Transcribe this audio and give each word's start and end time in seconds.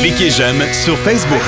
Cliquez 0.00 0.30
j'aime 0.30 0.62
sur 0.72 0.96
Facebook. 0.98 1.42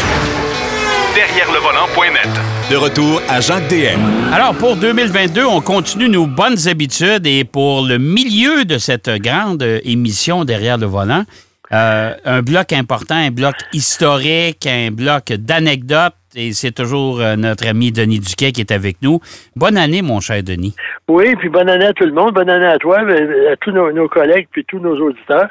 Derrière 1.15 1.51
le 1.53 1.59
volant.net. 1.59 2.29
De 2.71 2.77
retour 2.77 3.21
à 3.29 3.41
Jacques 3.41 3.69
DM. 3.69 4.33
Alors, 4.33 4.55
pour 4.55 4.77
2022, 4.77 5.45
on 5.45 5.61
continue 5.61 6.09
nos 6.09 6.27
bonnes 6.27 6.69
habitudes 6.69 7.27
et 7.27 7.45
pour 7.45 7.83
le 7.83 7.99
milieu 7.99 8.65
de 8.65 8.79
cette 8.79 9.11
grande 9.11 9.63
émission 9.85 10.45
Derrière 10.45 10.79
le 10.79 10.87
volant, 10.87 11.25
euh, 11.73 12.15
un 12.25 12.43
bloc 12.43 12.73
important, 12.73 13.17
un 13.17 13.31
bloc 13.31 13.55
historique, 13.73 14.67
un 14.67 14.91
bloc 14.91 15.33
d'anecdotes. 15.33 16.15
Et 16.35 16.53
c'est 16.53 16.73
toujours 16.73 17.21
euh, 17.21 17.37
notre 17.37 17.67
ami 17.67 17.93
Denis 17.93 18.21
Duquet 18.21 18.53
qui 18.53 18.61
est 18.61 18.73
avec 18.73 18.97
nous. 19.03 19.21
Bonne 19.55 19.77
année, 19.77 20.01
mon 20.01 20.21
cher 20.21 20.43
Denis. 20.43 20.75
Oui, 21.09 21.35
puis 21.37 21.49
bonne 21.49 21.69
année 21.69 21.87
à 21.87 21.93
tout 21.93 22.05
le 22.05 22.13
monde. 22.13 22.35
Bonne 22.35 22.49
année 22.49 22.67
à 22.67 22.79
toi, 22.79 23.01
à 23.01 23.57
tous 23.61 23.71
nos, 23.71 24.09
collègues, 24.09 24.49
puis 24.51 24.65
tous 24.67 24.79
nos 24.79 24.97
auditeurs 24.97 25.49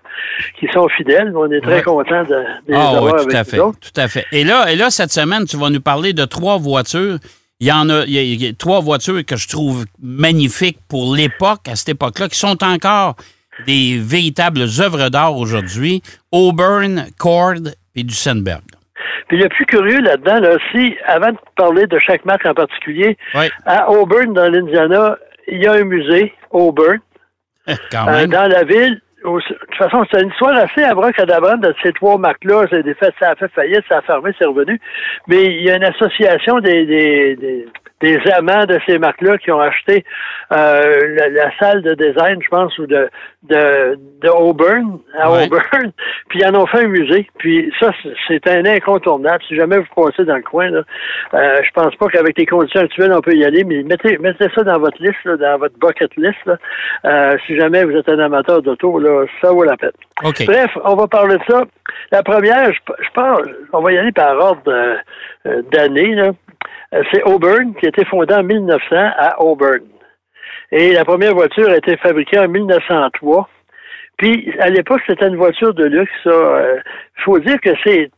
qui 0.60 0.68
sont 0.74 0.88
fidèles. 0.90 1.34
On 1.36 1.52
est 1.52 1.62
très 1.62 1.84
contents 1.84 2.24
de, 2.24 2.44
les 2.68 2.76
ah, 2.76 2.98
avoir 2.98 3.24
tout 3.24 3.36
à 3.36 3.44
fait, 3.44 3.58
Tout 3.58 3.74
à 3.96 4.08
fait. 4.08 4.26
Et 4.32 4.44
là, 4.44 4.72
et 4.72 4.76
là, 4.76 4.90
cette 4.90 5.12
semaine, 5.12 5.46
tu 5.46 5.58
vas 5.58 5.70
nous 5.70 5.82
parler 5.82 6.14
de 6.14 6.26
trois 6.26 6.58
voitures. 6.58 7.18
Il 7.60 7.68
y 7.68 7.72
en 7.72 7.88
a, 7.90 8.06
il 8.06 8.42
y 8.42 8.48
a 8.48 8.54
trois 8.54 8.80
voitures 8.80 9.24
que 9.24 9.36
je 9.36 9.48
trouve 9.48 9.86
magnifiques 10.02 10.80
pour 10.90 11.16
l'époque, 11.16 11.68
à 11.68 11.76
cette 11.76 11.90
époque-là, 11.90 12.28
qui 12.28 12.40
sont 12.40 12.64
encore 12.64 13.16
des 13.68 14.00
véritables 14.00 14.62
œuvres 14.80 15.10
d'art 15.10 15.38
aujourd'hui, 15.38 16.02
Auburn, 16.32 17.06
Cord 17.20 17.68
et 17.96 18.04
Duesenberg. 18.04 18.64
Puis 19.28 19.38
le 19.38 19.50
plus 19.50 19.66
curieux 19.66 20.00
là-dedans, 20.00 20.40
là, 20.40 20.58
si, 20.72 20.96
avant 21.06 21.32
de 21.32 21.38
parler 21.56 21.88
de 21.88 22.00
chaque 22.00 22.26
marque 22.26 22.46
en 22.46 22.54
particulier, 22.54 23.18
à 23.66 23.90
Auburn, 23.90 24.34
dans 24.34 24.52
l'Indiana, 24.52 25.18
il 25.48 25.64
y 25.64 25.68
a 25.68 25.74
un 25.74 25.84
musée, 25.84 26.34
Auburn, 26.52 27.00
eh, 27.68 27.72
euh, 27.72 28.28
dans 28.28 28.50
la 28.50 28.64
ville. 28.64 29.02
De 29.24 29.40
toute 29.40 29.76
façon, 29.78 30.04
c'est 30.12 30.22
une 30.22 30.30
histoire 30.30 30.56
assez 30.58 30.84
abracadabrante 30.84 31.62
de 31.62 31.76
ces 31.84 31.94
trois 31.94 32.18
marques-là. 32.18 32.66
Ça 32.68 33.30
a 33.30 33.36
fait 33.36 33.52
faillite, 33.54 33.84
ça 33.88 34.00
a 34.00 34.02
fermé, 34.02 34.32
c'est 34.40 34.46
revenu. 34.46 34.80
Mais 35.28 35.46
il 35.46 35.64
y 35.64 35.70
a 35.70 35.76
une 35.76 35.84
association 35.84 36.60
des 36.60 36.86
des 36.88 37.68
amants 38.34 38.66
de 38.66 38.80
ces 38.88 38.98
marques-là 38.98 39.38
qui 39.38 39.52
ont 39.52 39.60
acheté 39.60 40.04
euh, 40.52 41.30
la, 41.32 41.58
salle 41.60 41.82
de 41.82 41.94
design, 41.94 42.40
je 42.42 42.50
pense, 42.50 42.78
ou 42.78 42.86
de, 42.86 43.10
de, 43.44 43.98
de 44.22 44.30
Auburn, 44.30 45.00
à 45.18 45.32
Auburn, 45.32 45.92
puis 46.30 46.40
ils 46.40 46.46
en 46.46 46.56
ont 46.56 46.66
fait 46.66 46.86
un 46.86 46.88
musée. 46.88 47.28
Puis 47.38 47.72
ça, 47.80 47.92
c'est 48.28 48.48
un 48.48 48.66
incontournable. 48.66 49.44
Si 49.48 49.56
jamais 49.56 49.78
vous 49.78 50.04
passez 50.04 50.26
dans 50.26 50.36
le 50.36 50.44
coin, 50.44 50.70
là, 50.70 50.84
euh, 51.34 51.62
je 51.64 51.72
pense 51.74 51.96
pas 51.96 52.08
qu'avec 52.08 52.38
les 52.38 52.46
conditions 52.46 52.82
actuelles, 52.82 53.14
on 53.14 53.22
peut 53.22 53.36
y 53.36 53.46
aller, 53.46 53.64
mais 53.64 53.84
mettez, 53.84 54.18
mettez 54.18 54.48
ça 54.56 54.64
dans 54.64 54.80
votre 54.80 55.02
liste, 55.02 55.28
dans 55.28 55.58
votre 55.58 55.78
bucket 55.80 56.16
list. 56.18 56.38
Là. 56.46 56.58
Euh, 57.06 57.38
si 57.46 57.58
jamais 57.58 57.84
vous 57.84 57.96
êtes 57.96 58.10
un 58.10 58.20
amateur 58.20 58.62
d'auto, 58.62 59.00
là, 59.00 59.26
ça 59.42 59.52
vaut 59.52 59.64
la 59.64 59.78
peine. 59.78 59.92
Bref, 60.22 60.78
on 60.84 60.96
va 60.96 61.08
parler 61.08 61.38
de 61.38 61.44
ça. 61.50 61.64
La 62.12 62.24
première, 62.24 62.72
je, 62.74 62.80
je 63.00 63.10
pense, 63.14 63.42
on 63.74 63.82
va 63.82 63.92
y 63.92 63.98
aller 63.98 64.12
par 64.12 64.38
ordre 64.38 64.62
euh, 64.68 65.62
d'année. 65.72 66.16
Euh, 66.94 67.04
c'est 67.12 67.24
Auburn 67.24 67.74
qui 67.76 67.86
a 67.86 67.90
été 67.90 68.06
fondé 68.06 68.34
en 68.34 68.44
1900 68.44 68.80
à 68.92 69.42
Auburn. 69.42 69.82
Et 70.72 70.94
la 70.94 71.06
première 71.06 71.34
voiture 71.34 71.70
a 71.70 71.78
été 71.78 71.98
fabriquée 71.98 72.40
en 72.40 72.48
1903. 72.48 73.50
Puis, 74.18 74.54
à 74.60 74.70
l'époque, 74.70 75.02
c'était 75.08 75.28
une 75.28 75.38
voiture 75.38 75.74
de 75.74 75.86
luxe. 75.86 76.12
Il 76.26 76.32
euh, 76.32 76.80
faut 77.24 77.40
dire 77.40 77.60
que 77.62 77.72
c'est... 77.84 78.12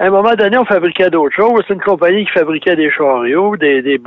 À 0.00 0.06
un 0.06 0.10
moment 0.10 0.34
donné, 0.34 0.58
on 0.58 0.64
fabriquait 0.64 1.08
d'autres 1.08 1.36
choses. 1.36 1.62
C'est 1.68 1.74
une 1.74 1.80
compagnie 1.80 2.24
qui 2.26 2.32
fabriquait 2.32 2.74
des 2.74 2.90
chariots, 2.90 3.56
des, 3.56 3.80
des. 3.80 3.98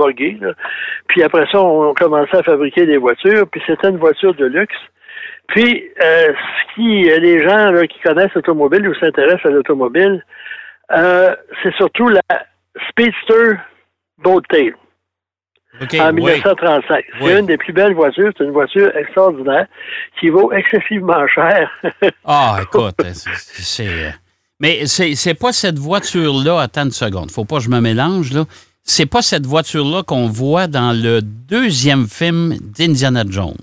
Puis 1.07 1.23
après 1.23 1.45
ça, 1.49 1.61
on 1.61 1.93
commençait 1.93 2.37
à 2.37 2.43
fabriquer 2.43 2.85
des 2.85 2.97
voitures. 2.97 3.47
Puis 3.49 3.61
c'était 3.65 3.89
une 3.89 3.97
voiture 3.97 4.33
de 4.33 4.45
luxe. 4.45 4.75
Puis, 5.47 5.89
euh, 6.03 6.33
ce 6.33 6.75
qui, 6.75 7.03
les 7.03 7.41
gens 7.41 7.71
qui 7.87 7.99
connaissent 8.01 8.33
l'automobile 8.35 8.89
ou 8.89 8.95
s'intéressent 8.95 9.45
à 9.45 9.49
l'automobile, 9.49 10.25
c'est 10.89 11.73
surtout 11.77 12.09
la 12.09 12.21
Speedster 12.89 13.57
Boattail. 14.23 14.73
en 15.99 16.13
1935. 16.13 17.05
C'est 17.19 17.39
une 17.39 17.45
des 17.45 17.57
plus 17.57 17.73
belles 17.73 17.93
voitures. 17.93 18.31
C'est 18.37 18.43
une 18.43 18.51
voiture 18.51 18.95
extraordinaire 18.95 19.67
qui 20.19 20.29
vaut 20.29 20.51
excessivement 20.51 21.27
cher. 21.27 21.69
ah, 22.25 22.59
écoute, 22.63 22.95
c'est. 23.13 23.87
Euh, 23.87 24.09
mais 24.59 24.87
c'est 24.87 25.35
pas 25.35 25.51
cette 25.53 25.77
voiture-là, 25.77 26.61
attends 26.61 26.85
une 26.85 26.91
seconde, 26.91 27.29
faut 27.29 27.45
pas 27.45 27.57
que 27.57 27.63
je 27.63 27.69
me 27.69 27.79
mélange, 27.79 28.33
là. 28.33 28.45
C'est 28.83 29.05
pas 29.05 29.21
cette 29.21 29.45
voiture-là 29.45 30.01
qu'on 30.01 30.27
voit 30.27 30.67
dans 30.67 30.93
le 30.99 31.21
deuxième 31.21 32.07
film 32.07 32.55
d'Indiana 32.61 33.23
Jones. 33.29 33.53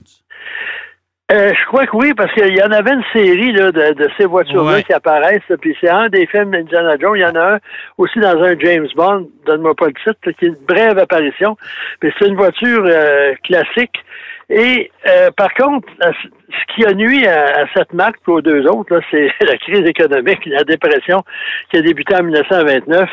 Euh, 1.34 1.52
je 1.52 1.66
crois 1.66 1.84
que 1.86 1.96
oui, 1.96 2.14
parce 2.14 2.32
qu'il 2.32 2.54
y 2.54 2.62
en 2.62 2.70
avait 2.70 2.92
une 2.92 3.02
série 3.12 3.50
là, 3.52 3.72
de, 3.72 4.08
ces 4.16 4.24
voitures-là 4.24 4.82
qui 4.82 4.92
apparaissent. 4.92 5.40
Puis 5.60 5.76
c'est 5.80 5.88
un 5.88 6.08
des 6.08 6.26
films 6.26 6.52
d'Indiana 6.52 6.96
Jones. 7.00 7.16
Il 7.16 7.22
y 7.22 7.24
en 7.24 7.34
a 7.34 7.54
un 7.54 7.58
aussi 7.98 8.20
dans 8.20 8.40
un 8.40 8.56
James 8.60 8.86
Bond, 8.94 9.28
donne-moi 9.44 9.74
pas 9.74 9.86
le 9.86 9.94
titre, 9.94 10.18
qui 10.22 10.30
est 10.30 10.48
une 10.48 10.56
brève 10.68 10.96
apparition. 10.96 11.56
Puis 11.98 12.12
c'est 12.18 12.28
une 12.28 12.36
voiture 12.36 12.84
euh, 12.86 13.34
classique. 13.42 13.96
Et 14.48 14.92
euh, 15.08 15.30
par 15.36 15.52
contre, 15.54 15.88
ce 16.00 16.74
qui 16.74 16.86
a 16.86 16.92
nuit 16.92 17.26
à, 17.26 17.66
cette 17.74 17.92
marque 17.92 18.20
et 18.28 18.30
aux 18.30 18.42
deux 18.42 18.64
autres, 18.68 19.00
c'est 19.10 19.28
la 19.40 19.56
crise 19.56 19.86
économique, 19.86 20.46
la 20.46 20.62
dépression 20.62 21.24
qui 21.70 21.78
a 21.78 21.82
débuté 21.82 22.14
en 22.14 22.22
1929. 22.22 23.10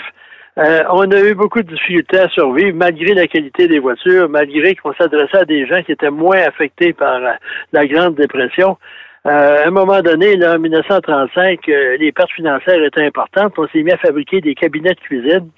Euh, 0.57 0.83
on 0.89 1.09
a 1.11 1.19
eu 1.21 1.33
beaucoup 1.33 1.61
de 1.61 1.73
difficultés 1.73 2.19
à 2.19 2.29
survivre 2.29 2.75
malgré 2.75 3.13
la 3.13 3.27
qualité 3.27 3.67
des 3.67 3.79
voitures, 3.79 4.27
malgré 4.27 4.75
qu'on 4.75 4.93
s'adressait 4.93 5.37
à 5.37 5.45
des 5.45 5.65
gens 5.65 5.81
qui 5.81 5.93
étaient 5.93 6.09
moins 6.09 6.39
affectés 6.39 6.93
par 6.93 7.15
euh, 7.15 7.31
la 7.71 7.87
Grande 7.87 8.15
Dépression. 8.15 8.77
Euh, 9.25 9.63
à 9.63 9.67
un 9.67 9.71
moment 9.71 10.01
donné, 10.01 10.35
là, 10.35 10.55
en 10.55 10.59
1935, 10.59 11.67
les 11.67 12.11
pertes 12.11 12.31
financières 12.31 12.83
étaient 12.83 13.05
importantes. 13.05 13.53
On 13.57 13.67
s'est 13.67 13.83
mis 13.83 13.91
à 13.91 13.97
fabriquer 13.97 14.41
des 14.41 14.55
cabinets 14.55 14.93
de 14.93 14.99
cuisine. 14.99 15.49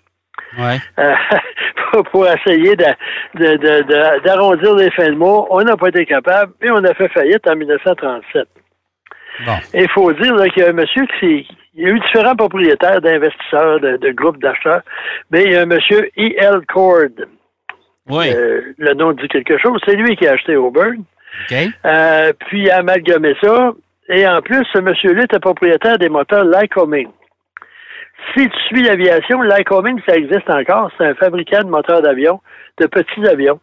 pour, 2.11 2.27
essayer 2.27 2.75
d'arrondir 2.75 4.75
les 4.75 4.91
fins 4.91 5.09
de 5.09 5.15
mois. 5.15 5.47
On 5.49 5.61
n'a 5.61 5.77
pas 5.77 5.89
été 5.89 6.05
capable 6.05 6.53
et 6.61 6.69
on 6.69 6.83
a 6.83 6.93
fait 6.93 7.07
faillite 7.09 7.47
en 7.47 7.55
1937. 7.55 8.47
Il 9.73 9.89
faut 9.89 10.11
dire 10.13 10.35
qu'il 10.53 10.63
y 10.63 10.65
a 10.65 10.69
un 10.69 10.73
monsieur 10.73 11.05
qui, 11.19 11.47
il 11.75 11.83
y 11.83 11.85
a 11.85 11.89
eu 11.89 11.99
différents 11.99 12.35
propriétaires 12.35 13.01
d'investisseurs, 13.01 13.79
de, 13.79 14.11
groupes 14.11 14.39
d'acheteurs, 14.41 14.81
mais 15.31 15.43
il 15.43 15.51
y 15.51 15.55
a 15.55 15.61
un 15.61 15.65
monsieur 15.65 16.09
E.L. 16.17 16.61
Cord. 16.67 17.25
Oui. 18.09 18.31
Euh, 18.33 18.73
le 18.77 18.93
nom 18.93 19.13
dit 19.13 19.27
quelque 19.27 19.57
chose. 19.57 19.79
C'est 19.85 19.95
lui 19.95 20.15
qui 20.15 20.27
a 20.27 20.33
acheté 20.33 20.55
Auburn. 20.55 21.03
OK. 21.49 21.57
Euh, 21.85 22.33
puis 22.47 22.63
il 22.63 22.71
a 22.71 22.79
amalgamé 22.79 23.35
ça. 23.41 23.71
Et 24.09 24.27
en 24.27 24.41
plus, 24.41 24.65
ce 24.73 24.79
monsieur-là 24.79 25.23
était 25.23 25.39
propriétaire 25.39 25.97
des 25.97 26.09
moteurs 26.09 26.43
Lycoming. 26.43 27.07
Si 28.35 28.47
tu 28.47 28.59
suis 28.67 28.83
l'aviation, 28.83 29.41
Lycoming, 29.41 29.99
ça 30.05 30.15
existe 30.15 30.49
encore. 30.49 30.91
C'est 30.97 31.05
un 31.05 31.15
fabricant 31.15 31.61
de 31.63 31.69
moteurs 31.69 32.01
d'avion, 32.01 32.41
de 32.79 32.87
petits 32.87 33.25
avions. 33.27 33.59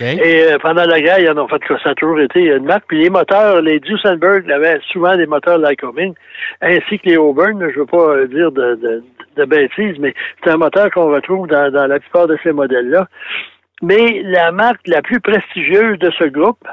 Et 0.00 0.44
euh, 0.44 0.58
pendant 0.58 0.84
la 0.84 1.00
guerre, 1.00 1.18
ils 1.18 1.30
en 1.30 1.38
ont 1.38 1.48
fait 1.48 1.58
que 1.60 1.78
ça 1.80 1.90
a 1.90 1.94
toujours 1.94 2.20
été 2.20 2.40
une 2.40 2.64
marque. 2.64 2.84
Puis 2.88 3.02
les 3.02 3.10
moteurs, 3.10 3.62
les 3.62 3.80
Duesenberg 3.80 4.50
avaient 4.50 4.80
souvent 4.92 5.16
des 5.16 5.26
moteurs 5.26 5.58
Lycoming, 5.58 6.14
ainsi 6.60 6.98
que 6.98 7.08
les 7.08 7.16
Auburn. 7.16 7.58
Je 7.60 7.66
ne 7.66 7.80
veux 7.80 7.86
pas 7.86 8.08
euh, 8.08 8.26
dire 8.26 8.52
de, 8.52 9.02
de, 9.36 9.44
bêtises, 9.44 9.96
mais 9.98 10.14
c'est 10.42 10.50
un 10.50 10.56
moteur 10.56 10.90
qu'on 10.90 11.10
retrouve 11.10 11.46
dans, 11.46 11.72
dans 11.72 11.86
la 11.86 12.00
plupart 12.00 12.26
de 12.26 12.36
ces 12.42 12.52
modèles-là. 12.52 13.06
Mais 13.82 14.22
la 14.24 14.52
marque 14.52 14.86
la 14.86 15.02
plus 15.02 15.20
prestigieuse 15.20 15.98
de 15.98 16.10
ce 16.18 16.24
groupe, 16.24 16.66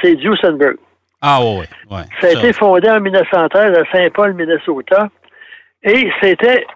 c'est 0.00 0.14
Duesenberg. 0.14 0.76
Ah 1.22 1.38
oui, 1.42 1.64
oui. 1.90 2.00
Ça 2.20 2.28
a 2.28 2.30
été 2.32 2.52
fondé 2.52 2.88
en 2.88 3.00
1913 3.00 3.76
à 3.76 3.84
Saint-Paul, 3.90 4.34
Minnesota. 4.34 5.08
Et 5.82 6.10
c'était 6.20 6.66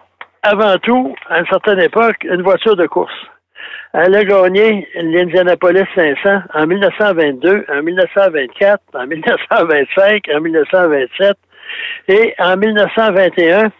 avant 0.43 0.77
tout, 0.79 1.15
à 1.29 1.39
une 1.39 1.45
certaine 1.47 1.79
époque, 1.79 2.17
une 2.23 2.41
voiture 2.41 2.75
de 2.75 2.87
course. 2.87 3.13
Elle 3.93 4.15
a 4.15 4.23
gagné 4.23 4.87
l'Indianapolis 4.95 5.85
500 5.95 6.43
en 6.53 6.67
1922, 6.67 7.65
en 7.69 7.83
1924, 7.83 8.81
en 8.93 9.07
1925, 9.07 10.29
en 10.33 10.41
1927 10.41 11.37
et 12.07 12.33
en 12.39 12.57
1921. 12.57 13.71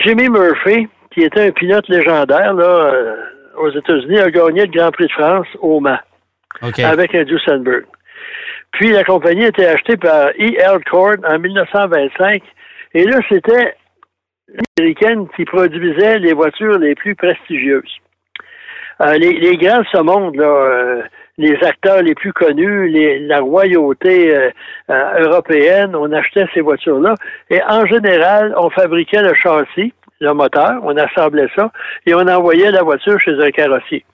Jimmy 0.00 0.28
Murphy, 0.28 0.88
qui 1.12 1.22
était 1.22 1.48
un 1.48 1.50
pilote 1.52 1.88
légendaire 1.88 2.54
là, 2.54 2.64
euh, 2.64 3.16
aux 3.56 3.70
États-Unis, 3.70 4.18
a 4.18 4.30
gagné 4.30 4.66
le 4.66 4.72
Grand 4.72 4.90
Prix 4.90 5.06
de 5.06 5.12
France 5.12 5.46
au 5.60 5.80
Mans 5.80 5.98
avec 6.62 7.14
un 7.14 7.24
Duesenberg. 7.24 7.84
Puis 8.72 8.90
la 8.90 9.04
compagnie 9.04 9.44
a 9.44 9.48
été 9.48 9.66
achetée 9.66 9.96
par 9.96 10.28
E.L. 10.38 10.84
Cord 10.90 11.16
en 11.26 11.38
1925. 11.38 12.42
Et 12.94 13.04
là, 13.04 13.18
c'était 13.28 13.74
l'américaine 14.76 15.26
qui 15.34 15.44
produisait 15.44 16.18
les 16.18 16.32
voitures 16.32 16.78
les 16.78 16.94
plus 16.94 17.14
prestigieuses. 17.14 17.96
Euh, 19.02 19.18
les, 19.18 19.32
les, 19.32 19.56
grands 19.56 19.80
de 19.80 19.86
ce 19.92 20.00
monde, 20.00 20.36
là, 20.36 20.46
euh, 20.46 21.02
les 21.36 21.54
acteurs 21.62 22.02
les 22.02 22.14
plus 22.14 22.32
connus, 22.32 22.88
les, 22.88 23.18
la 23.20 23.40
royauté 23.40 24.34
euh, 24.34 24.50
européenne, 25.18 25.94
on 25.94 26.10
achetait 26.12 26.46
ces 26.54 26.62
voitures-là. 26.62 27.14
Et 27.50 27.60
en 27.68 27.84
général, 27.86 28.54
on 28.56 28.70
fabriquait 28.70 29.22
le 29.22 29.34
châssis, 29.34 29.92
le 30.20 30.32
moteur, 30.32 30.80
on 30.82 30.96
assemblait 30.96 31.48
ça, 31.54 31.70
et 32.06 32.14
on 32.14 32.26
envoyait 32.26 32.70
la 32.70 32.82
voiture 32.82 33.20
chez 33.20 33.34
un 33.38 33.50
carrossier. 33.50 34.04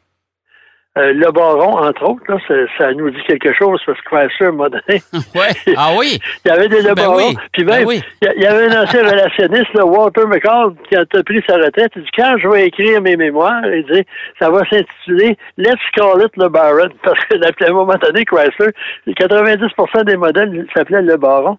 Euh, 0.98 1.14
le 1.14 1.32
baron, 1.32 1.78
entre 1.78 2.02
autres, 2.02 2.22
là, 2.28 2.66
ça, 2.76 2.92
nous 2.92 3.08
dit 3.10 3.22
quelque 3.26 3.54
chose 3.54 3.80
parce 3.86 3.98
que 4.02 4.08
Chrysler 4.10 4.52
m'a 4.52 4.68
donné. 4.68 5.00
ouais. 5.34 5.74
Ah 5.74 5.92
oui. 5.96 6.18
il 6.44 6.48
y 6.48 6.50
avait 6.50 6.68
des 6.68 6.82
le 6.82 6.94
ben 6.94 7.06
baron. 7.06 7.32
Puis 7.54 7.64
même, 7.64 7.86
ben 7.86 8.02
il 8.20 8.42
y 8.42 8.46
avait 8.46 8.66
un 8.66 8.82
ancien 8.82 9.02
relationniste, 9.10 9.70
Walter 9.82 10.26
McCall, 10.26 10.74
qui 10.90 10.96
a 10.96 11.06
pris 11.06 11.42
sa 11.48 11.56
retraite. 11.56 11.92
Il 11.96 12.02
dit 12.02 12.10
quand 12.14 12.36
je 12.36 12.46
vais 12.46 12.66
écrire 12.66 13.00
mes 13.00 13.16
mémoires, 13.16 13.64
il 13.64 13.86
dit 13.90 14.04
ça 14.38 14.50
va 14.50 14.68
s'intituler 14.68 15.38
Let's 15.56 15.80
Call 15.94 16.24
It 16.26 16.36
Le 16.36 16.50
Baron. 16.50 16.90
Parce 17.02 17.24
qu'à 17.24 17.68
un 17.68 17.72
moment 17.72 17.96
donné, 17.96 18.26
Chrysler, 18.26 18.72
90% 19.06 20.04
des 20.04 20.16
modèles 20.18 20.66
s'appelaient 20.74 21.00
Le 21.00 21.16
Baron. 21.16 21.56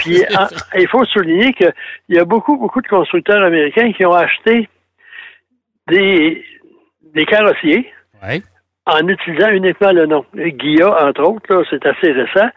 Puis 0.00 0.22
il 0.76 0.88
faut 0.88 1.06
souligner 1.06 1.54
qu'il 1.54 1.72
y 2.10 2.18
a 2.18 2.26
beaucoup, 2.26 2.58
beaucoup 2.58 2.82
de 2.82 2.88
constructeurs 2.88 3.42
américains 3.42 3.92
qui 3.94 4.04
ont 4.04 4.12
acheté 4.12 4.68
des, 5.88 6.44
des 7.14 7.24
carrossiers. 7.24 7.90
Ouais 8.22 8.42
en 8.86 9.08
utilisant 9.08 9.48
uniquement 9.48 9.92
le 9.92 10.04
nom. 10.04 10.24
Guilla, 10.34 11.06
entre 11.06 11.22
autres, 11.22 11.64
c'est 11.70 11.86
assez 11.86 12.12
récent, 12.12 12.48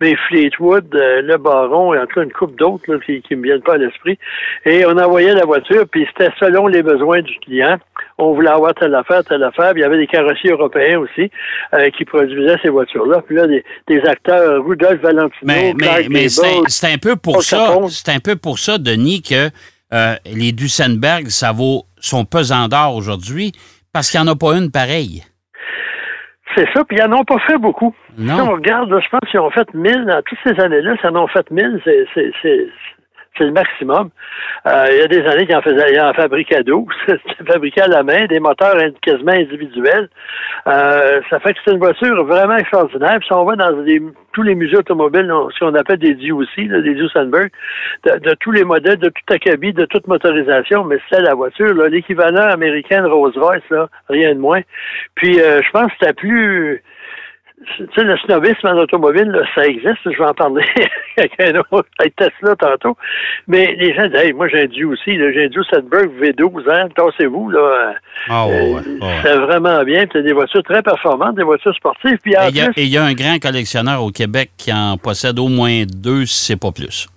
mais 0.00 0.16
Fleetwood, 0.28 0.92
euh, 0.94 1.22
le 1.22 1.36
Baron, 1.36 1.94
et 1.94 1.98
en 1.98 2.06
tout 2.06 2.14
cas 2.14 2.22
une 2.24 2.32
coupe 2.32 2.56
d'autres 2.58 2.96
qui 3.06 3.22
ne 3.30 3.36
me 3.36 3.42
viennent 3.44 3.62
pas 3.62 3.74
à 3.74 3.76
l'esprit. 3.76 4.18
Et 4.64 4.84
on 4.84 4.98
envoyait 4.98 5.32
la 5.32 5.44
voiture, 5.44 5.84
puis 5.88 6.04
c'était 6.08 6.32
selon 6.40 6.66
les 6.66 6.82
besoins 6.82 7.22
du 7.22 7.38
client. 7.38 7.78
On 8.18 8.34
voulait 8.34 8.50
avoir 8.50 8.74
telle 8.74 8.96
affaire, 8.96 9.22
telle 9.24 9.44
affaire. 9.44 9.72
Puis 9.72 9.80
il 9.80 9.84
y 9.84 9.86
avait 9.86 9.98
des 9.98 10.08
carrossiers 10.08 10.50
européens 10.50 10.98
aussi 10.98 11.30
euh, 11.74 11.88
qui 11.90 12.04
produisaient 12.04 12.56
ces 12.62 12.70
voitures-là. 12.70 13.22
Puis 13.24 13.36
là, 13.36 13.46
des, 13.46 14.00
acteurs, 14.06 14.64
Rudolf 14.64 15.00
Valentino, 15.00 15.30
Mais, 15.44 15.72
mais, 15.76 16.08
mais 16.10 16.28
c'est 16.28 16.92
un 16.92 16.98
peu 16.98 17.14
pour 17.14 17.44
ça, 17.44 17.76
c'est 17.90 18.10
un 18.10 18.20
peu 18.20 18.34
pour 18.34 18.58
ça, 18.58 18.78
Denis, 18.78 19.22
que 19.22 19.50
euh, 19.92 20.14
les 20.26 20.50
Duesenberg, 20.50 21.28
ça 21.28 21.52
vaut 21.52 21.84
son 22.00 22.24
pesant 22.24 22.66
d'or 22.66 22.96
aujourd'hui, 22.96 23.52
parce 23.92 24.10
qu'il 24.10 24.20
n'y 24.20 24.28
en 24.28 24.32
a 24.32 24.36
pas 24.36 24.56
une 24.56 24.72
pareille. 24.72 25.22
C'est 26.56 26.66
ça, 26.74 26.84
puis 26.84 26.96
ils 26.98 27.04
n'en 27.06 27.18
ont 27.18 27.24
pas 27.24 27.38
fait 27.40 27.58
beaucoup. 27.58 27.94
Si 28.16 28.30
on 28.30 28.52
regarde, 28.52 28.88
je 28.88 29.08
pense 29.10 29.28
qu'ils 29.30 29.40
ont 29.40 29.50
fait 29.50 29.72
1000 29.74 30.06
dans 30.06 30.22
toutes 30.22 30.38
ces 30.42 30.58
années-là, 30.58 30.94
ça 31.02 31.10
en 31.10 31.16
ont 31.16 31.26
fait 31.26 31.50
1000, 31.50 31.82
c'est 31.84 32.68
c'est 33.36 33.44
le 33.44 33.52
maximum. 33.52 34.10
Euh, 34.66 34.86
il 34.90 34.98
y 34.98 35.02
a 35.02 35.06
des 35.06 35.26
années 35.26 35.46
qu'ils 35.46 35.56
en 35.56 35.62
faisaient, 35.62 35.92
ils 35.92 36.00
en 36.00 36.12
fabriquaient 36.12 36.62
12. 36.62 36.86
C'était 37.06 37.52
fabriqué 37.52 37.82
à 37.82 37.88
la 37.88 38.02
main, 38.02 38.26
des 38.26 38.40
moteurs 38.40 38.76
quasiment 39.02 39.32
individuels. 39.32 40.08
Euh, 40.66 41.20
ça 41.30 41.38
fait 41.40 41.54
que 41.54 41.60
c'est 41.64 41.72
une 41.72 41.78
voiture 41.78 42.24
vraiment 42.24 42.56
extraordinaire. 42.56 43.18
Puis 43.18 43.28
si 43.28 43.32
on 43.32 43.44
va 43.44 43.56
dans 43.56 43.72
tous 44.32 44.42
les 44.42 44.54
musées 44.54 44.76
automobiles, 44.76 45.32
ce 45.54 45.60
qu'on 45.60 45.74
appelle 45.74 45.98
des 45.98 46.14
DUC, 46.14 46.68
là, 46.68 46.80
des 46.80 46.94
Duesenberg, 46.94 47.50
de, 48.04 48.18
de, 48.18 48.34
tous 48.40 48.52
les 48.52 48.64
modèles, 48.64 48.98
de 48.98 49.08
toute 49.08 49.30
acabit, 49.30 49.72
de 49.72 49.84
toute 49.86 50.06
motorisation, 50.08 50.84
mais 50.84 50.98
c'est 51.10 51.22
la 51.22 51.34
voiture, 51.34 51.72
l'équivalent 51.88 52.48
américain 52.50 53.02
de 53.02 53.08
Rolls-Royce, 53.08 53.88
rien 54.08 54.34
de 54.34 54.40
moins. 54.40 54.60
Puis 55.14 55.40
euh, 55.40 55.60
je 55.62 55.70
pense 55.70 55.86
que 55.86 55.92
c'était 56.00 56.12
plus 56.14 56.82
tu 57.64 57.86
sais, 57.94 58.04
le 58.04 58.16
snobisme 58.18 58.66
en 58.66 58.76
automobile, 58.76 59.32
ça 59.54 59.64
existe. 59.66 59.98
Je 60.04 60.18
vais 60.18 60.26
en 60.26 60.34
parler 60.34 60.64
avec 61.16 61.32
un 61.40 61.58
autre, 61.70 61.88
avec 61.98 62.14
Tesla 62.16 62.54
tantôt. 62.56 62.96
Mais 63.48 63.74
les 63.78 63.94
gens 63.94 64.06
disent, 64.08 64.20
hey, 64.20 64.32
moi, 64.34 64.48
j'ai 64.48 64.64
un 64.64 64.66
Dieu 64.66 64.86
aussi, 64.88 65.16
j'ai 65.16 65.44
un 65.44 65.48
Dieu 65.48 65.62
Sandberg 65.70 66.10
V12, 66.20 66.70
hein, 66.70 66.88
tassez-vous, 66.94 67.50
là. 67.50 67.94
Ah, 68.28 68.46
ouais, 68.46 68.72
ouais, 68.72 68.82
C'est 69.22 69.36
vraiment 69.36 69.82
bien. 69.84 70.04
C'est 70.12 70.22
des 70.22 70.34
voitures 70.34 70.62
très 70.62 70.82
performantes, 70.82 71.36
des 71.36 71.44
voitures 71.44 71.74
sportives. 71.74 72.18
Puis 72.22 72.34
et 72.34 72.82
il 72.82 72.88
y, 72.88 72.98
a 72.98 73.04
un 73.04 73.14
grand 73.14 73.38
collectionneur 73.38 74.02
au 74.02 74.10
Québec 74.10 74.50
qui 74.58 74.72
en 74.72 74.98
possède 74.98 75.38
au 75.38 75.48
moins 75.48 75.84
deux, 75.86 76.26
si 76.26 76.44
c'est 76.44 76.60
pas 76.60 76.72
plus. 76.72 77.08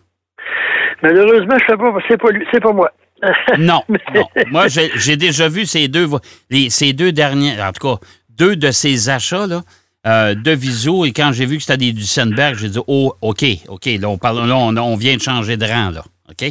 Malheureusement, 1.04 1.56
je 1.60 1.66
sais 1.68 1.78
pas, 1.78 1.94
c'est 2.08 2.22
pas 2.22 2.32
lui, 2.32 2.46
c'est 2.52 2.62
pas 2.62 2.74
moi. 2.74 2.92
non, 3.58 3.82
non. 4.16 4.24
Moi, 4.50 4.68
j'ai 4.70 5.18
déjà 5.18 5.50
vu 5.50 5.66
ces 5.66 5.90
deux, 5.90 6.08
les, 6.50 6.70
ces 6.70 6.94
deux 6.94 7.12
derniers, 7.12 7.62
en 7.62 7.74
tout 7.74 7.86
cas, 7.86 8.00
deux 8.30 8.56
de 8.56 8.72
ces 8.72 9.10
achats, 9.10 9.46
là. 9.46 9.62
Euh, 10.08 10.34
de 10.34 10.52
Viso 10.52 11.04
et 11.04 11.12
quand 11.12 11.32
j'ai 11.34 11.46
vu 11.46 11.58
que 11.58 11.64
c'était 11.64 11.78
des 11.78 11.92
Duesenberg, 11.92 12.56
j'ai 12.56 12.70
dit 12.70 12.80
Oh, 12.88 13.12
OK, 13.22 13.44
OK, 13.68 13.86
là, 14.00 14.08
on, 14.08 14.18
parle, 14.18 14.48
là, 14.48 14.56
on, 14.56 14.96
vient 14.96 15.18
de 15.18 15.22
changer 15.22 15.58
de 15.58 15.66
rang, 15.66 15.92
là. 15.92 16.02
OK? 16.30 16.50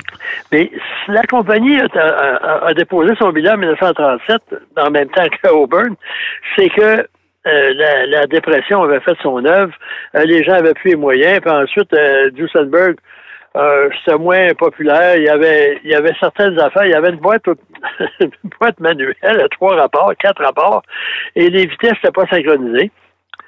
Mais 0.52 0.70
la 1.08 1.22
compagnie 1.22 1.80
a, 1.80 2.74
déposé 2.74 3.14
son 3.18 3.30
bilan 3.30 3.54
en 3.54 3.58
1937, 3.58 4.42
en 4.76 4.90
même 4.90 5.08
temps 5.08 5.26
que 5.42 5.48
Auburn, 5.48 5.94
c'est 6.56 6.68
que 6.68 7.06
euh, 7.46 8.06
la, 8.06 8.26
dépression 8.26 8.82
avait 8.82 9.00
fait 9.00 9.16
son 9.22 9.42
œuvre, 9.46 9.72
euh, 10.14 10.24
les 10.24 10.44
gens 10.44 10.52
avaient 10.52 10.74
plus 10.74 10.90
les 10.90 10.96
moyens, 10.96 11.40
puis 11.40 11.50
ensuite, 11.50 11.90
Duesenberg, 12.34 12.96
c'était 14.04 14.18
moins 14.18 14.52
populaire. 14.58 15.16
Il 15.16 15.22
y 15.22 15.28
avait, 15.30 15.80
il 15.84 15.90
y 15.90 15.94
avait 15.94 16.14
certaines 16.20 16.58
affaires. 16.60 16.84
Il 16.84 16.90
y 16.90 16.94
avait 16.94 17.10
une 17.10 17.20
boîte, 17.20 17.46
une 18.20 18.30
boîte 18.60 18.78
manuelle, 18.78 19.48
trois 19.52 19.74
rapports, 19.74 20.12
quatre 20.18 20.44
rapports, 20.44 20.82
et 21.34 21.48
les 21.48 21.64
vitesses 21.64 21.92
n'étaient 21.92 22.12
pas 22.12 22.26
synchronisées. 22.26 22.90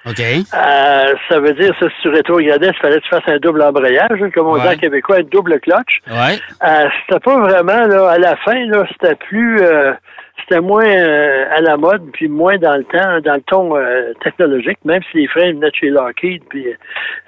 OK. 0.07 0.21
Euh, 0.21 1.15
ça 1.29 1.41
veut 1.41 1.53
dire, 1.53 1.75
ça, 1.79 1.87
si 1.89 2.03
tu 2.03 2.09
rétrogradais, 2.09 2.69
il 2.69 2.81
fallait 2.81 2.99
que 2.99 3.05
tu 3.05 3.09
fasses 3.11 3.29
un 3.29 3.39
double 3.39 3.63
embrayage, 3.63 4.23
hein, 4.23 4.31
comme 4.31 4.47
on 4.47 4.57
dit 4.57 4.67
en 4.67 4.77
québécois, 4.77 5.19
un 5.19 5.23
double 5.25 5.61
clutch. 5.61 6.01
Ouais. 6.09 6.39
Euh, 6.67 6.89
c'était 7.07 7.21
pas 7.21 7.39
vraiment, 7.39 7.87
là, 7.87 8.11
à 8.11 8.19
la 8.19 8.37
fin, 8.37 8.65
là, 8.67 8.87
c'était 8.93 9.17
plus, 9.17 9.61
euh, 9.61 9.93
c'était 10.41 10.61
moins 10.61 10.87
euh, 10.87 11.45
à 11.55 11.61
la 11.61 11.77
mode, 11.77 12.11
puis 12.13 12.29
moins 12.29 12.57
dans 12.57 12.77
le 12.77 12.85
temps, 12.85 13.21
dans 13.21 13.35
le 13.35 13.43
ton 13.43 13.77
euh, 13.77 14.15
technologique, 14.23 14.79
même 14.85 15.03
si 15.11 15.19
les 15.19 15.29
freins 15.29 15.53
venaient 15.53 15.71
de 15.71 15.75
chez 15.75 15.91
Lockheed, 15.91 16.45
puis 16.49 16.67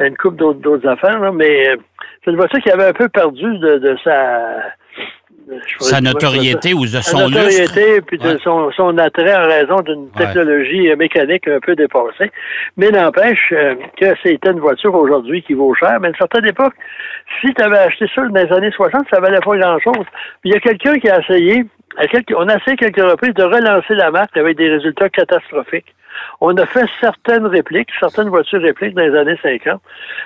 une 0.00 0.16
coupe 0.16 0.36
d'autres 0.36 0.88
affaires, 0.88 1.20
là, 1.20 1.30
mais 1.30 1.76
c'est 2.24 2.30
une 2.30 2.38
voiture 2.38 2.60
qui 2.60 2.70
avait 2.70 2.86
un 2.86 2.92
peu 2.94 3.08
perdu 3.10 3.58
de, 3.58 3.78
de 3.78 3.96
sa 4.02 4.72
sa 5.80 6.00
notoriété 6.00 6.74
ou 6.74 6.82
de 6.82 6.86
son 6.86 7.02
Sa 7.02 7.24
notoriété, 7.28 8.00
puis 8.02 8.18
de 8.18 8.38
son, 8.38 8.98
attrait 8.98 9.34
en 9.34 9.48
raison 9.48 9.80
d'une 9.80 10.10
technologie 10.10 10.94
mécanique 10.96 11.48
un 11.48 11.60
peu 11.60 11.74
dépassée. 11.74 12.30
Mais 12.76 12.90
n'empêche 12.90 13.52
euh, 13.52 13.74
que 14.00 14.14
c'était 14.22 14.50
une 14.50 14.60
voiture 14.60 14.94
aujourd'hui 14.94 15.42
qui 15.42 15.54
vaut 15.54 15.74
cher. 15.74 15.98
Mais 16.00 16.08
à 16.08 16.10
une 16.10 16.16
certaine 16.16 16.46
époque, 16.46 16.74
si 17.40 17.52
tu 17.54 17.62
avais 17.62 17.78
acheté 17.78 18.06
ça 18.14 18.22
dans 18.26 18.42
les 18.42 18.52
années 18.52 18.70
60, 18.70 19.06
ça 19.10 19.20
valait 19.20 19.40
pas 19.40 19.56
grand-chose. 19.56 20.06
Puis 20.40 20.50
il 20.50 20.52
y 20.52 20.56
a 20.56 20.60
quelqu'un 20.60 20.98
qui 20.98 21.08
a 21.08 21.20
essayé, 21.20 21.64
on 22.36 22.48
a 22.48 22.56
essayé 22.56 22.76
quelques 22.76 23.02
reprises 23.02 23.34
de 23.34 23.44
relancer 23.44 23.94
la 23.94 24.10
marque 24.10 24.36
avec 24.36 24.56
des 24.56 24.68
résultats 24.68 25.08
catastrophiques. 25.08 25.94
On 26.40 26.56
a 26.56 26.66
fait 26.66 26.86
certaines 27.00 27.46
répliques, 27.46 27.88
certaines 27.98 28.28
voitures 28.28 28.60
répliques 28.60 28.94
dans 28.94 29.04
les 29.04 29.16
années 29.16 29.38
50, 29.42 29.80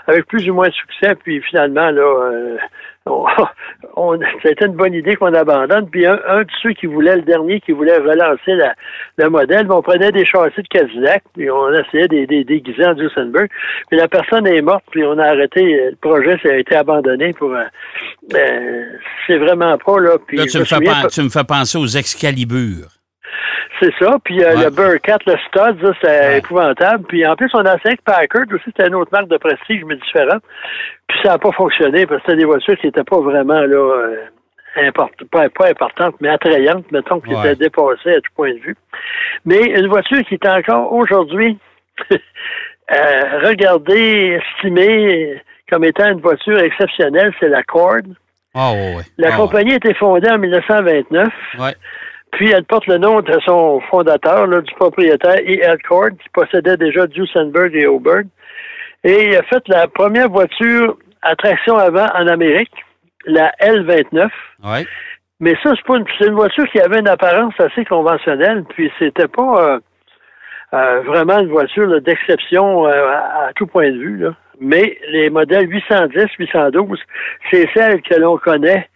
avec 0.09 0.27
plus 0.27 0.49
ou 0.51 0.55
moins 0.55 0.69
de 0.69 0.73
succès, 0.73 1.15
puis 1.15 1.41
finalement, 1.43 1.91
là, 1.91 2.03
euh, 2.03 2.57
on, 3.97 4.19
c'était 4.43 4.67
une 4.67 4.75
bonne 4.75 4.95
idée 4.95 5.17
qu'on 5.17 5.33
abandonne. 5.33 5.89
Puis 5.89 6.07
un, 6.07 6.17
de 6.17 6.47
ceux 6.63 6.73
qui 6.73 6.87
voulait, 6.87 7.17
le 7.17 7.23
dernier 7.23 7.61
qui 7.61 7.73
voulait 7.73 7.99
relancer 7.99 8.55
la, 8.55 8.75
le 9.17 9.31
modèle, 9.31 9.71
on 9.71 9.83
prenait 9.83 10.11
des 10.11 10.25
châssis 10.25 10.63
de 10.63 10.69
Cadillac, 10.69 11.23
puis 11.35 11.51
on 11.51 11.73
essayait 11.73 12.09
des, 12.09 12.27
des 12.27 12.45
déguisés 12.45 12.87
en 12.87 12.95
Duesenberg. 12.95 13.49
Puis 13.89 13.99
la 13.99 14.09
personne 14.09 14.47
est 14.47 14.61
morte, 14.61 14.85
puis 14.91 15.05
on 15.05 15.19
a 15.19 15.27
arrêté, 15.27 15.63
le 15.63 15.97
projet 15.97 16.39
ça 16.43 16.51
a 16.51 16.57
été 16.57 16.75
abandonné 16.75 17.33
pour... 17.33 17.53
Euh, 17.53 17.65
euh, 18.35 18.85
c'est 19.27 19.39
vraiment 19.39 19.79
pas, 19.79 20.01
là. 20.01 20.17
Puis 20.27 20.39
tu, 20.47 20.59
me 20.59 20.65
fais 20.65 20.79
tu 21.11 21.23
me 21.23 21.29
fais 21.29 21.45
penser 21.45 21.79
aux 21.79 21.87
Excalibur. 21.87 22.96
C'est 23.81 23.93
ça. 23.99 24.17
Puis 24.25 24.43
euh, 24.43 24.55
le 24.65 24.71
Burkett, 24.71 25.21
le 25.27 25.37
Stud, 25.49 25.95
c'est 26.03 26.39
épouvantable. 26.39 27.05
Puis 27.07 27.27
en 27.27 27.37
plus, 27.37 27.51
on 27.55 27.65
a 27.65 27.73
avec 27.73 28.03
Packard 28.03 28.47
aussi, 28.53 28.65
c'était 28.67 28.87
une 28.87 28.95
autre 28.95 29.11
marque 29.13 29.29
de 29.29 29.37
prestige, 29.37 29.85
mais 29.85 29.97
différente. 29.97 30.43
Puis 31.09 31.19
ça 31.23 31.31
n'a 31.31 31.39
pas 31.39 31.53
fonctionné 31.53 32.07
parce 32.07 32.23
que 32.23 32.27
c'était 32.27 32.39
des 32.39 32.47
voitures 32.47 32.79
qui 32.79 32.87
n'étaient 32.87 33.05
pas 33.05 33.21
vraiment 33.21 33.61
là 33.61 33.77
euh, 33.77 34.17
pas, 34.93 35.09
pas 35.49 35.69
importantes, 35.69 36.15
mais 36.21 36.29
attrayantes, 36.29 36.91
mettons, 36.93 37.21
qui 37.21 37.33
étaient 37.33 37.57
dépassées 37.57 38.15
à 38.15 38.21
tout 38.21 38.33
point 38.35 38.53
de 38.53 38.59
vue. 38.59 38.77
Mais 39.45 39.61
une 39.61 39.89
voiture 39.89 40.23
qui 40.25 40.35
est 40.35 40.49
encore 40.49 40.93
aujourd'hui 40.93 41.59
euh, 42.13 42.17
regardée, 43.43 44.41
estimée 44.41 45.41
comme 45.71 45.85
étant 45.85 46.11
une 46.11 46.21
voiture 46.21 46.59
exceptionnelle, 46.59 47.33
c'est 47.41 47.49
la 47.49 47.63
Cord. 47.63 48.03
Ah, 48.55 48.73
la 49.19 49.35
ah, 49.35 49.37
compagnie 49.37 49.73
a 49.73 49.77
été 49.77 49.93
fondée 49.95 50.31
en 50.31 50.39
1929. 50.39 51.29
Puis 52.33 52.51
elle 52.51 52.65
porte 52.65 52.87
le 52.87 52.99
nom 52.99 53.21
de 53.21 53.39
son 53.45 53.81
fondateur, 53.91 54.47
du 54.49 54.75
propriétaire 54.75 55.39
E.L. 55.39 55.79
Cord, 55.89 56.11
qui 56.11 56.29
possédait 56.33 56.77
déjà 56.77 57.07
Duesenberg 57.07 57.75
et 57.75 57.87
Auburn. 57.87 58.29
Et 59.05 59.29
il 59.29 59.37
a 59.37 59.43
fait 59.45 59.67
la 59.69 59.87
première 59.89 60.29
voiture 60.29 60.97
à 61.23 61.35
traction 61.37 61.77
avant 61.77 62.07
en 62.15 62.27
Amérique, 62.27 62.73
la 63.25 63.53
L29. 63.61 64.29
Ouais. 64.65 64.87
Mais 65.41 65.55
ça, 65.63 65.73
c'est 65.77 65.87
pas 65.87 65.97
une, 65.97 66.07
une 66.21 66.35
voiture 66.35 66.67
qui 66.71 66.81
avait 66.81 67.01
une 67.01 67.09
apparence 67.09 67.55
assez 67.59 67.85
conventionnelle, 67.85 68.65
puis 68.71 68.91
c'était 68.99 69.29
pas 69.29 69.63
euh, 69.63 69.81
euh, 70.75 71.03
vraiment 71.03 71.39
une 71.39 71.51
voiture 71.51 72.01
d'exception 72.01 72.87
euh, 72.87 73.09
à, 73.11 73.51
tout 73.55 73.67
point 73.67 73.91
de 73.91 73.99
vue. 73.99 74.27
Mais 74.61 74.99
les 75.09 75.29
modèles 75.29 75.71
810, 75.71 76.27
812, 76.39 76.99
c'est 77.51 77.69
celle 77.75 78.01
que 78.01 78.15
l'on 78.15 78.39
connaît 78.39 78.89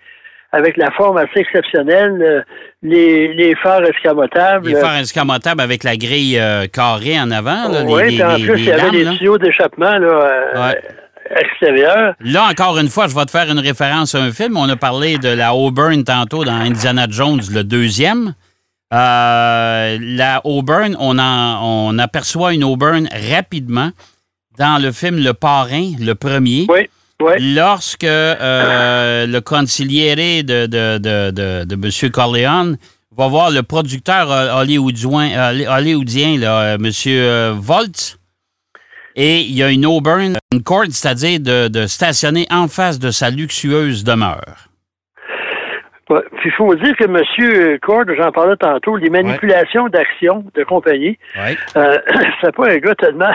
avec 0.53 0.77
la 0.77 0.91
forme 0.91 1.17
assez 1.17 1.41
exceptionnelle, 1.41 2.19
euh, 2.21 2.43
les, 2.83 3.33
les 3.35 3.55
phares 3.57 3.85
escamotables. 3.85 4.69
Les 4.69 4.75
phares 4.81 4.99
escamotables 4.99 5.61
avec 5.61 5.85
la 5.85 5.97
grille 5.97 6.39
euh, 6.39 6.67
carrée 6.67 7.19
en 7.21 7.31
avant. 7.31 7.69
Là, 7.69 7.85
oui, 7.85 8.23
en 8.23 8.35
plus, 8.35 8.59
il 8.59 8.65
y 8.65 8.73
avait 8.73 8.91
des 8.91 9.17
tuyaux 9.17 9.39
d'échappement 9.39 9.93
là, 9.99 10.09
euh, 10.09 10.73
extérieurs. 11.37 12.15
Là, 12.21 12.49
encore 12.51 12.79
une 12.79 12.89
fois, 12.89 13.07
je 13.07 13.15
vais 13.15 13.25
te 13.25 13.31
faire 13.31 13.49
une 13.51 13.61
référence 13.61 14.15
à 14.15 14.19
un 14.19 14.33
film. 14.33 14.57
On 14.57 14.69
a 14.69 14.77
parlé 14.77 15.19
de 15.19 15.29
la 15.29 15.55
Auburn 15.55 16.03
tantôt 16.03 16.45
dans 16.45 16.57
Indiana 16.57 17.07
Jones, 17.09 17.43
le 17.53 17.63
deuxième. 17.63 18.35
Euh, 18.93 19.99
la 20.01 20.41
Auburn, 20.45 20.97
on, 20.99 21.17
on 21.21 21.97
aperçoit 21.99 22.55
une 22.55 22.65
Auburn 22.65 23.09
rapidement 23.31 23.91
dans 24.59 24.83
le 24.83 24.91
film 24.91 25.23
Le 25.23 25.33
Parrain, 25.33 25.93
le 26.01 26.15
premier. 26.15 26.67
Oui. 26.69 26.91
Lorsque 27.39 28.05
euh, 28.05 29.27
le 29.27 29.41
conciliere 29.41 30.43
de, 30.43 30.67
de, 30.67 30.99
de, 30.99 31.65
de, 31.65 31.75
M. 31.75 32.11
Corleone 32.11 32.79
va 33.17 33.29
voir 33.29 33.51
le 33.51 33.63
producteur 33.63 34.31
hollywoodien, 34.57 35.53
hollywoodien 35.69 36.39
là, 36.39 36.75
M. 36.75 37.55
Volt, 37.59 38.19
et 39.17 39.41
il 39.41 39.53
y 39.53 39.63
a 39.63 39.71
une 39.71 39.85
Auburn, 39.85 40.39
une 40.53 40.63
corde, 40.63 40.93
c'est-à-dire 40.93 41.41
de 41.41 41.87
stationner 41.87 42.47
en 42.51 42.69
face 42.69 42.99
de 42.99 43.11
sa 43.11 43.31
luxueuse 43.31 44.05
demeure. 44.05 44.70
Puis 46.19 46.51
il 46.51 46.53
faut 46.53 46.75
dire 46.75 46.97
que 46.97 47.05
M. 47.05 47.79
Cord, 47.81 48.05
j'en 48.17 48.33
parlais 48.33 48.57
tantôt, 48.57 48.97
les 48.97 49.11
manipulations 49.11 49.89
d'actions 49.89 50.45
de 50.55 50.65
compagnie, 50.65 51.19
euh, 51.77 51.99
c'est 52.41 52.55
pas 52.55 52.71
un 52.71 52.79
gars 52.79 52.95
tellement 52.97 53.33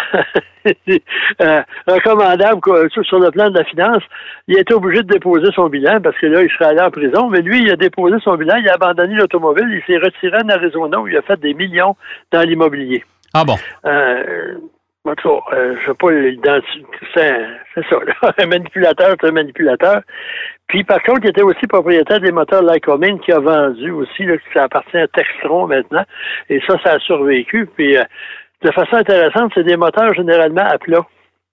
euh, 0.66 1.62
recommandable 1.88 2.62
sur 2.90 3.20
le 3.20 3.32
plan 3.32 3.50
de 3.50 3.58
la 3.58 3.64
finance. 3.64 4.04
Il 4.48 4.58
été 4.58 4.74
obligé 4.74 5.04
de 5.04 5.08
déposer 5.08 5.52
son 5.56 5.70
bilan 5.70 6.02
parce 6.02 6.18
que 6.18 6.26
là, 6.26 6.44
il 6.44 6.50
serait 6.50 6.66
allé 6.66 6.82
en 6.82 6.92
prison. 6.92 7.30
Mais 7.30 7.42
lui, 7.42 7.62
il 7.62 7.72
a 7.72 7.76
déposé 7.76 8.18
son 8.24 8.36
bilan, 8.36 8.56
il 8.58 8.68
a 8.68 8.74
abandonné 8.74 9.16
l'automobile, 9.16 9.68
il 9.70 9.84
s'est 9.86 10.00
retiré 10.00 10.38
en 10.44 10.50
Arizona 10.50 11.00
où 11.00 11.08
il 11.08 11.16
a 11.16 11.22
fait 11.22 11.40
des 11.40 11.54
millions 11.54 11.96
dans 12.32 12.42
l'immobilier. 12.42 13.04
Ah 13.34 13.44
bon? 13.46 13.56
Euh, 13.86 14.56
en 15.06 15.14
tout 15.16 15.30
cas, 15.30 15.56
euh, 15.56 15.76
je 15.82 15.92
sais 15.92 15.98
pas 15.98 16.12
l'identifier. 16.12 16.86
C'est 17.76 17.86
ça, 17.90 17.98
là. 18.06 18.34
Un 18.38 18.48
manipulateur, 18.48 19.16
c'est 19.20 19.28
un 19.28 19.32
manipulateur. 19.32 20.02
Puis, 20.68 20.84
par 20.84 21.02
contre, 21.04 21.22
il 21.24 21.30
était 21.30 21.44
aussi 21.44 21.68
propriétaire 21.68 22.20
des 22.20 22.32
moteurs 22.32 22.64
Lycoming 22.64 23.20
qui 23.20 23.32
a 23.32 23.40
vendu 23.40 23.92
aussi, 23.92 24.26
là, 24.26 24.36
ça 24.54 24.64
appartient 24.64 24.98
à 24.98 25.08
Textron 25.08 25.68
maintenant. 25.68 26.04
Et 26.50 26.60
ça, 26.68 26.76
ça 26.84 26.94
a 26.94 27.00
survécu. 27.00 27.68
Puis, 27.76 27.96
euh, 27.98 28.04
de 28.64 28.72
façon 28.72 28.96
intéressante, 28.96 29.52
c'est 29.54 29.64
des 29.64 29.78
moteurs 29.78 30.14
généralement 30.16 30.66
à 30.66 30.78
plat. 30.78 31.06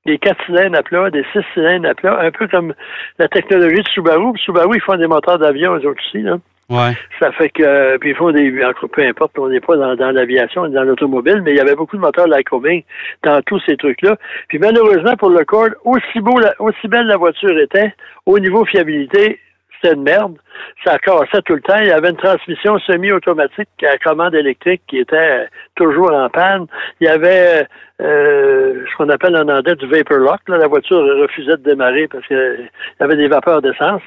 Des 0.06 0.18
quatre 0.18 0.44
cylindres 0.46 0.78
à 0.78 0.82
plat, 0.82 1.10
des 1.10 1.24
six 1.32 1.44
cylindres 1.54 1.90
à 1.90 1.94
plat, 1.94 2.18
un 2.20 2.30
peu 2.30 2.48
comme 2.48 2.74
la 3.18 3.28
technologie 3.28 3.82
de 3.82 3.88
Subaru. 3.88 4.36
Subaru, 4.38 4.76
ils 4.76 4.80
font 4.80 4.96
des 4.96 5.06
moteurs 5.06 5.38
d'avion, 5.38 5.76
eux 5.76 5.88
aussi, 5.88 6.22
là. 6.22 6.38
Ouais. 6.70 6.92
Ça 7.20 7.32
fait 7.32 7.50
que, 7.50 7.98
puis 7.98 8.10
il 8.10 8.16
faut 8.16 8.32
des, 8.32 8.50
peu 8.50 9.02
importe, 9.02 9.38
on 9.38 9.48
n'est 9.48 9.60
pas 9.60 9.76
dans, 9.76 9.94
dans 9.94 10.10
l'aviation, 10.10 10.68
dans 10.68 10.84
l'automobile, 10.84 11.42
mais 11.42 11.50
il 11.50 11.56
y 11.56 11.60
avait 11.60 11.74
beaucoup 11.74 11.96
de 11.96 12.00
moteurs 12.00 12.28
Lycoming 12.28 12.82
dans 13.24 13.42
tous 13.42 13.60
ces 13.66 13.76
trucs-là. 13.76 14.16
Puis 14.48 14.58
malheureusement 14.58 15.16
pour 15.16 15.30
le 15.30 15.44
Cord, 15.44 15.70
aussi 15.84 16.20
beau, 16.20 16.40
aussi 16.60 16.88
belle 16.88 17.06
la 17.06 17.16
voiture 17.16 17.58
était, 17.58 17.94
au 18.24 18.38
niveau 18.38 18.64
fiabilité, 18.64 19.38
c'était 19.82 19.94
une 19.94 20.02
merde. 20.02 20.36
Ça 20.84 20.98
cassait 20.98 21.42
tout 21.44 21.54
le 21.54 21.60
temps. 21.60 21.78
Il 21.80 21.88
y 21.88 21.92
avait 21.92 22.10
une 22.10 22.16
transmission 22.16 22.78
semi-automatique 22.80 23.68
à 23.82 23.98
commande 23.98 24.34
électrique 24.34 24.82
qui 24.86 24.98
était 24.98 25.48
toujours 25.74 26.12
en 26.12 26.28
panne. 26.30 26.66
Il 27.00 27.06
y 27.06 27.10
avait 27.10 27.66
euh, 28.00 28.84
ce 28.90 28.96
qu'on 28.96 29.08
appelle 29.08 29.36
en 29.36 29.48
anglais 29.48 29.74
du 29.74 29.86
vapor 29.86 30.18
lock. 30.18 30.40
Là. 30.48 30.58
La 30.58 30.68
voiture 30.68 30.98
refusait 31.20 31.56
de 31.56 31.70
démarrer 31.70 32.06
parce 32.08 32.26
qu'il 32.26 32.70
y 33.00 33.02
avait 33.02 33.16
des 33.16 33.28
vapeurs 33.28 33.60
d'essence. 33.60 34.02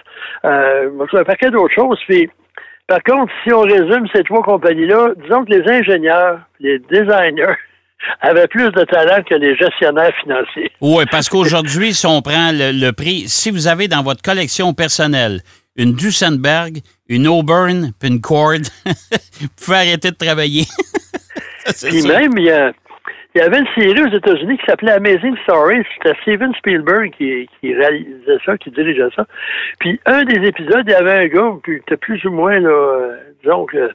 Euh, 0.45 0.89
un 1.13 1.23
paquet 1.23 1.51
d'autres 1.51 1.73
choses. 1.73 1.99
Puis 2.07 2.29
par 2.87 3.01
contre, 3.03 3.31
si 3.43 3.51
on 3.51 3.61
résume 3.61 4.07
ces 4.13 4.23
trois 4.23 4.43
compagnies-là, 4.43 5.13
disons 5.23 5.43
que 5.45 5.51
les 5.51 5.67
ingénieurs, 5.69 6.39
les 6.59 6.79
designers, 6.79 7.55
avaient 8.21 8.47
plus 8.47 8.71
de 8.71 8.83
talent 8.83 9.23
que 9.23 9.35
les 9.35 9.55
gestionnaires 9.55 10.13
financiers. 10.21 10.71
Oui, 10.81 11.05
parce 11.09 11.29
qu'aujourd'hui, 11.29 11.93
si 11.93 12.05
on 12.05 12.21
prend 12.21 12.51
le, 12.53 12.91
prix, 12.91 13.23
si 13.27 13.49
vous 13.49 13.67
avez 13.67 13.87
dans 13.87 14.03
votre 14.03 14.21
collection 14.21 14.73
personnelle 14.73 15.41
une 15.75 15.93
Duesenberg, 15.93 16.79
une 17.09 17.27
Auburn, 17.27 17.91
puis 17.99 18.09
une 18.09 18.21
Cord, 18.21 18.59
vous 18.85 19.47
pouvez 19.63 19.77
arrêter 19.77 20.11
de 20.11 20.15
travailler. 20.15 20.65
Puis 21.81 22.03
même, 22.03 22.37
il 22.37 22.43
y 22.43 22.51
a, 22.51 22.71
il 23.35 23.39
y 23.39 23.41
avait 23.41 23.59
une 23.59 23.67
série 23.77 24.01
aux 24.01 24.15
États-Unis 24.15 24.57
qui 24.57 24.65
s'appelait 24.65 24.93
Amazing 24.93 25.35
Stories. 25.43 25.83
C'était 25.97 26.17
Steven 26.21 26.55
Spielberg 26.55 27.11
qui, 27.17 27.49
réalisait 27.63 28.37
ça, 28.45 28.57
qui 28.57 28.71
dirigeait 28.71 29.09
ça. 29.13 29.25
Puis 29.79 29.99
un 30.05 30.23
des 30.23 30.47
épisodes, 30.47 30.85
il 30.87 30.91
y 30.91 30.95
avait 30.95 31.25
un 31.25 31.27
gars 31.27 31.51
qui 31.65 31.73
était 31.73 31.97
plus 31.97 32.23
ou 32.23 32.31
moins, 32.31 32.57
là, 32.59 32.69
euh, 32.69 33.17
disons 33.43 33.65
que 33.65 33.91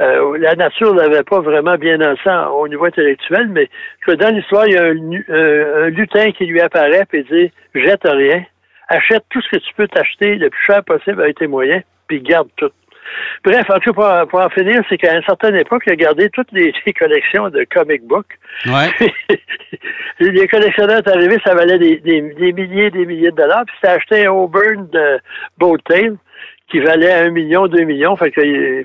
euh, 0.00 0.38
la 0.38 0.54
nature 0.54 0.94
n'avait 0.94 1.24
pas 1.24 1.40
vraiment 1.40 1.74
bien 1.74 1.98
dans 1.98 2.14
ça 2.22 2.52
au 2.52 2.68
niveau 2.68 2.84
intellectuel, 2.84 3.48
mais 3.48 3.68
dans 4.06 4.32
l'histoire, 4.32 4.66
il 4.68 4.74
y 4.74 4.78
a 4.78 4.84
un, 4.84 5.88
lutin 5.88 6.30
qui 6.30 6.46
lui 6.46 6.60
apparaît 6.60 7.04
et 7.12 7.22
dit 7.24 7.52
Jette 7.74 8.04
rien, 8.04 8.44
achète 8.88 9.24
tout 9.30 9.42
ce 9.42 9.56
que 9.56 9.62
tu 9.62 9.74
peux 9.76 9.88
t'acheter 9.88 10.36
le 10.36 10.50
plus 10.50 10.64
cher 10.64 10.84
possible 10.84 11.20
avec 11.20 11.36
tes 11.36 11.48
moyens, 11.48 11.82
puis 12.06 12.20
garde 12.20 12.48
tout. 12.56 12.70
Bref, 13.44 13.68
en 13.70 13.78
tout 13.78 13.92
cas, 13.92 14.26
pour, 14.26 14.40
en 14.40 14.48
finir, 14.50 14.82
c'est 14.88 14.96
qu'à 14.98 15.14
une 15.14 15.22
certaine 15.24 15.56
époque, 15.56 15.82
il 15.86 15.92
a 15.92 15.96
gardé 15.96 16.30
toutes 16.30 16.52
les, 16.52 16.72
collections 16.98 17.48
de 17.50 17.66
comic 17.72 18.02
books. 18.04 18.38
Ouais. 18.66 18.90
les 20.20 20.48
collectionneurs 20.48 21.02
sont 21.04 21.10
arrivés, 21.10 21.38
ça 21.44 21.54
valait 21.54 21.78
des, 21.78 21.98
des, 21.98 22.20
des 22.20 22.52
milliers 22.52 22.90
des 22.90 23.06
milliers 23.06 23.30
de 23.30 23.36
dollars. 23.36 23.64
Puis 23.66 23.76
c'était 23.80 23.94
acheté 23.94 24.26
un 24.26 24.32
Auburn 24.32 24.88
de 24.92 25.20
Boat 25.58 25.78
Tail 25.88 26.16
qui 26.72 26.80
valait 26.80 27.12
un 27.12 27.30
million, 27.30 27.66
deux 27.66 27.84
millions. 27.84 28.16
Fait 28.16 28.30
que 28.30 28.40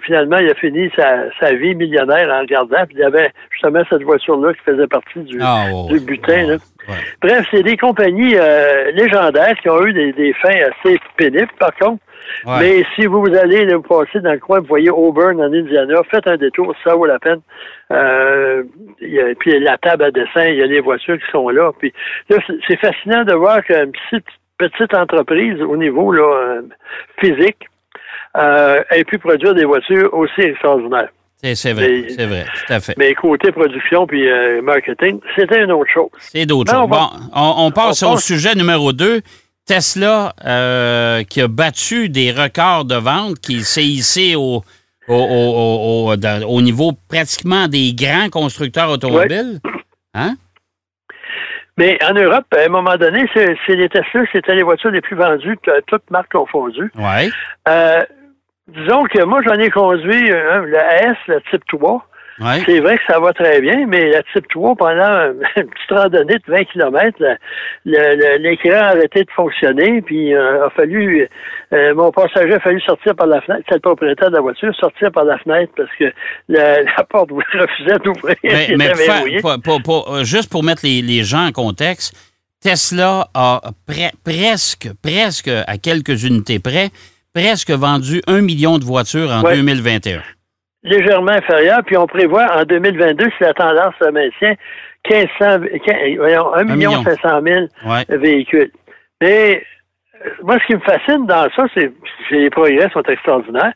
finalement, 0.05 0.37
il 0.39 0.49
a 0.49 0.55
fini 0.55 0.91
sa, 0.95 1.53
vie 1.53 1.73
millionnaire 1.73 2.29
en 2.29 2.41
regardant. 2.41 2.85
Puis 2.85 2.97
il 2.97 2.99
y 2.99 3.03
avait 3.03 3.31
justement 3.49 3.81
cette 3.89 4.03
voiture-là 4.03 4.53
qui 4.53 4.59
faisait 4.59 4.87
partie 4.87 5.19
du, 5.21 5.39
ah, 5.41 5.67
du 5.87 6.01
butin. 6.01 6.57
Bref, 7.21 7.47
c'est 7.49 7.63
des 7.63 7.77
compagnies 7.77 8.35
euh, 8.35 8.91
légendaires 8.91 9.55
qui 9.61 9.69
ont 9.69 9.85
eu 9.85 9.93
des, 9.93 10.11
des 10.11 10.33
fins 10.33 10.49
assez 10.49 10.99
pénibles, 11.15 11.47
par 11.57 11.73
contre. 11.75 12.03
Mais 12.59 12.83
si 12.95 13.05
vous 13.05 13.25
allez 13.41 13.73
vous 13.73 13.81
passer 13.81 14.19
dans 14.19 14.33
le 14.33 14.39
coin, 14.39 14.59
vous 14.59 14.67
voyez 14.67 14.89
Auburn 14.89 15.39
en 15.39 15.53
Indiana, 15.53 16.01
faites 16.11 16.27
un 16.27 16.35
détour, 16.35 16.75
ça 16.83 16.93
vaut 16.93 17.05
la 17.05 17.19
peine. 17.19 17.39
Euh, 17.91 18.63
puis 19.39 19.59
la 19.59 19.77
table 19.77 20.03
à 20.03 20.11
dessin, 20.11 20.45
il 20.45 20.55
y 20.55 20.61
a 20.61 20.65
les 20.65 20.81
voitures 20.81 21.17
qui 21.17 21.31
sont 21.31 21.47
là. 21.47 21.71
Puis 21.79 21.93
là, 22.29 22.37
c'est 22.67 22.79
fascinant 22.79 23.23
de 23.23 23.33
voir 23.33 23.63
qu'une 23.63 23.93
petite, 23.93 24.27
petite 24.57 24.93
entreprise 24.93 25.61
au 25.61 25.77
niveau 25.77 26.11
là, 26.11 26.23
euh, 26.23 26.61
physique 27.21 27.69
euh, 28.37 28.83
ait 28.91 29.03
pu 29.03 29.17
produire 29.17 29.53
des 29.53 29.65
voitures 29.65 30.13
aussi 30.13 30.41
extraordinaires. 30.41 31.09
C'est 31.43 31.73
vrai, 31.73 32.05
c'est 32.09 32.25
vrai, 32.25 32.45
tout 32.45 32.73
à 32.73 32.79
fait. 32.79 32.95
Mais 32.97 33.13
côté 33.13 33.51
production 33.51 34.07
puis 34.07 34.27
euh, 34.27 34.61
marketing, 34.61 35.19
c'était 35.35 35.63
une 35.63 35.71
autre 35.71 35.91
chose. 35.93 36.09
C'est 36.19 36.45
d'autres 36.47 36.73
choses. 36.73 36.89
Bon, 36.89 37.09
on, 37.33 37.71
passe 37.71 38.01
au 38.03 38.17
sujet 38.17 38.55
numéro 38.55 38.91
2. 38.91 39.21
Tesla 39.67 40.33
euh, 40.45 41.23
qui 41.23 41.41
a 41.41 41.47
battu 41.47 42.09
des 42.09 42.31
records 42.31 42.85
de 42.85 42.95
vente, 42.95 43.39
qui 43.39 43.61
s'est 43.61 43.83
hissé 43.83 44.35
au, 44.35 44.63
au, 45.09 46.61
niveau 46.61 46.93
pratiquement 47.09 47.67
des 47.67 47.93
grands 47.93 48.29
constructeurs 48.29 48.89
automobiles. 48.89 49.59
Hein? 50.13 50.35
Mais 51.77 51.99
en 52.03 52.13
Europe, 52.13 52.45
à 52.57 52.65
un 52.65 52.69
moment 52.69 52.95
donné, 52.95 53.29
c'est 53.35 53.75
les 53.75 53.89
Tesla, 53.89 54.23
c'était 54.31 54.55
les 54.55 54.63
voitures 54.63 54.89
les 54.89 55.01
plus 55.01 55.15
vendues, 55.15 55.57
toutes 55.85 56.09
marques 56.09 56.31
confondues. 56.31 56.91
Oui. 56.95 57.31
Euh, 57.67 58.01
disons 58.67 59.03
que 59.05 59.23
moi, 59.23 59.41
j'en 59.45 59.55
ai 59.55 59.69
conduit 59.69 60.31
euh, 60.31 60.61
le 60.65 60.77
S, 60.77 61.17
le 61.27 61.41
type 61.51 61.65
3. 61.67 62.05
C'est 62.65 62.81
vrai 62.81 62.97
que 62.97 63.03
ça 63.11 63.19
va 63.19 63.33
très 63.33 63.61
bien, 63.61 63.87
mais 63.87 64.11
la 64.11 64.21
type 64.31 64.47
3, 64.49 64.75
pendant 64.75 65.31
une 65.55 65.67
petite 65.67 65.89
randonnée 65.89 66.35
de 66.35 66.43
20 66.51 66.63
km, 66.65 67.17
l'écran 67.85 68.69
a 68.73 68.89
arrêté 68.89 69.23
de 69.23 69.31
fonctionner, 69.35 70.03
puis 70.03 70.35
euh, 70.35 70.67
a 70.67 70.69
fallu 70.69 71.27
euh, 71.73 71.93
mon 71.95 72.11
passager 72.11 72.53
a 72.53 72.59
fallu 72.61 72.79
sortir 72.79 73.13
par 73.15 73.27
la 73.27 73.41
fenêtre, 73.41 73.63
c'est 73.67 73.75
le 73.75 73.81
propriétaire 73.81 74.29
de 74.29 74.35
la 74.35 74.41
voiture, 74.41 74.73
sortir 74.79 75.11
par 75.11 75.25
la 75.25 75.37
fenêtre 75.39 75.73
parce 75.75 75.89
que 75.99 76.05
la, 76.47 77.03
porte 77.09 77.31
refusait 77.53 77.97
d'ouvrir. 78.03 78.37
Mais, 78.43 78.75
mais 78.77 78.91
euh, 78.91 80.23
juste 80.23 80.49
pour 80.49 80.63
mettre 80.63 80.83
les, 80.85 81.23
gens 81.23 81.47
en 81.47 81.51
contexte, 81.51 82.15
Tesla 82.61 83.27
a 83.33 83.61
presque, 83.85 84.89
presque 85.03 85.49
à 85.49 85.77
quelques 85.77 86.23
unités 86.23 86.59
près, 86.59 86.89
presque 87.37 87.69
vendu 87.69 88.21
un 88.25 88.41
million 88.41 88.79
de 88.79 88.83
voitures 88.83 89.31
en 89.31 89.43
2021 89.43 90.21
légèrement 90.83 91.31
inférieur, 91.31 91.79
puis 91.85 91.97
on 91.97 92.07
prévoit 92.07 92.45
en 92.55 92.63
2022, 92.63 93.25
si 93.25 93.43
la 93.43 93.53
tendance 93.53 93.93
se 94.01 94.09
maintient, 94.09 94.55
1500, 95.09 95.65
1 96.55 96.63
million 96.63 97.03
500 97.03 97.41
000 97.43 97.67
véhicules. 98.21 98.71
Mais 99.21 99.63
moi, 100.43 100.57
ce 100.61 100.65
qui 100.67 100.75
me 100.75 100.79
fascine 100.79 101.25
dans 101.25 101.49
ça, 101.55 101.65
c'est 101.73 101.87
que 101.89 102.35
les 102.35 102.49
progrès 102.49 102.89
sont 102.93 103.03
extraordinaires. 103.03 103.73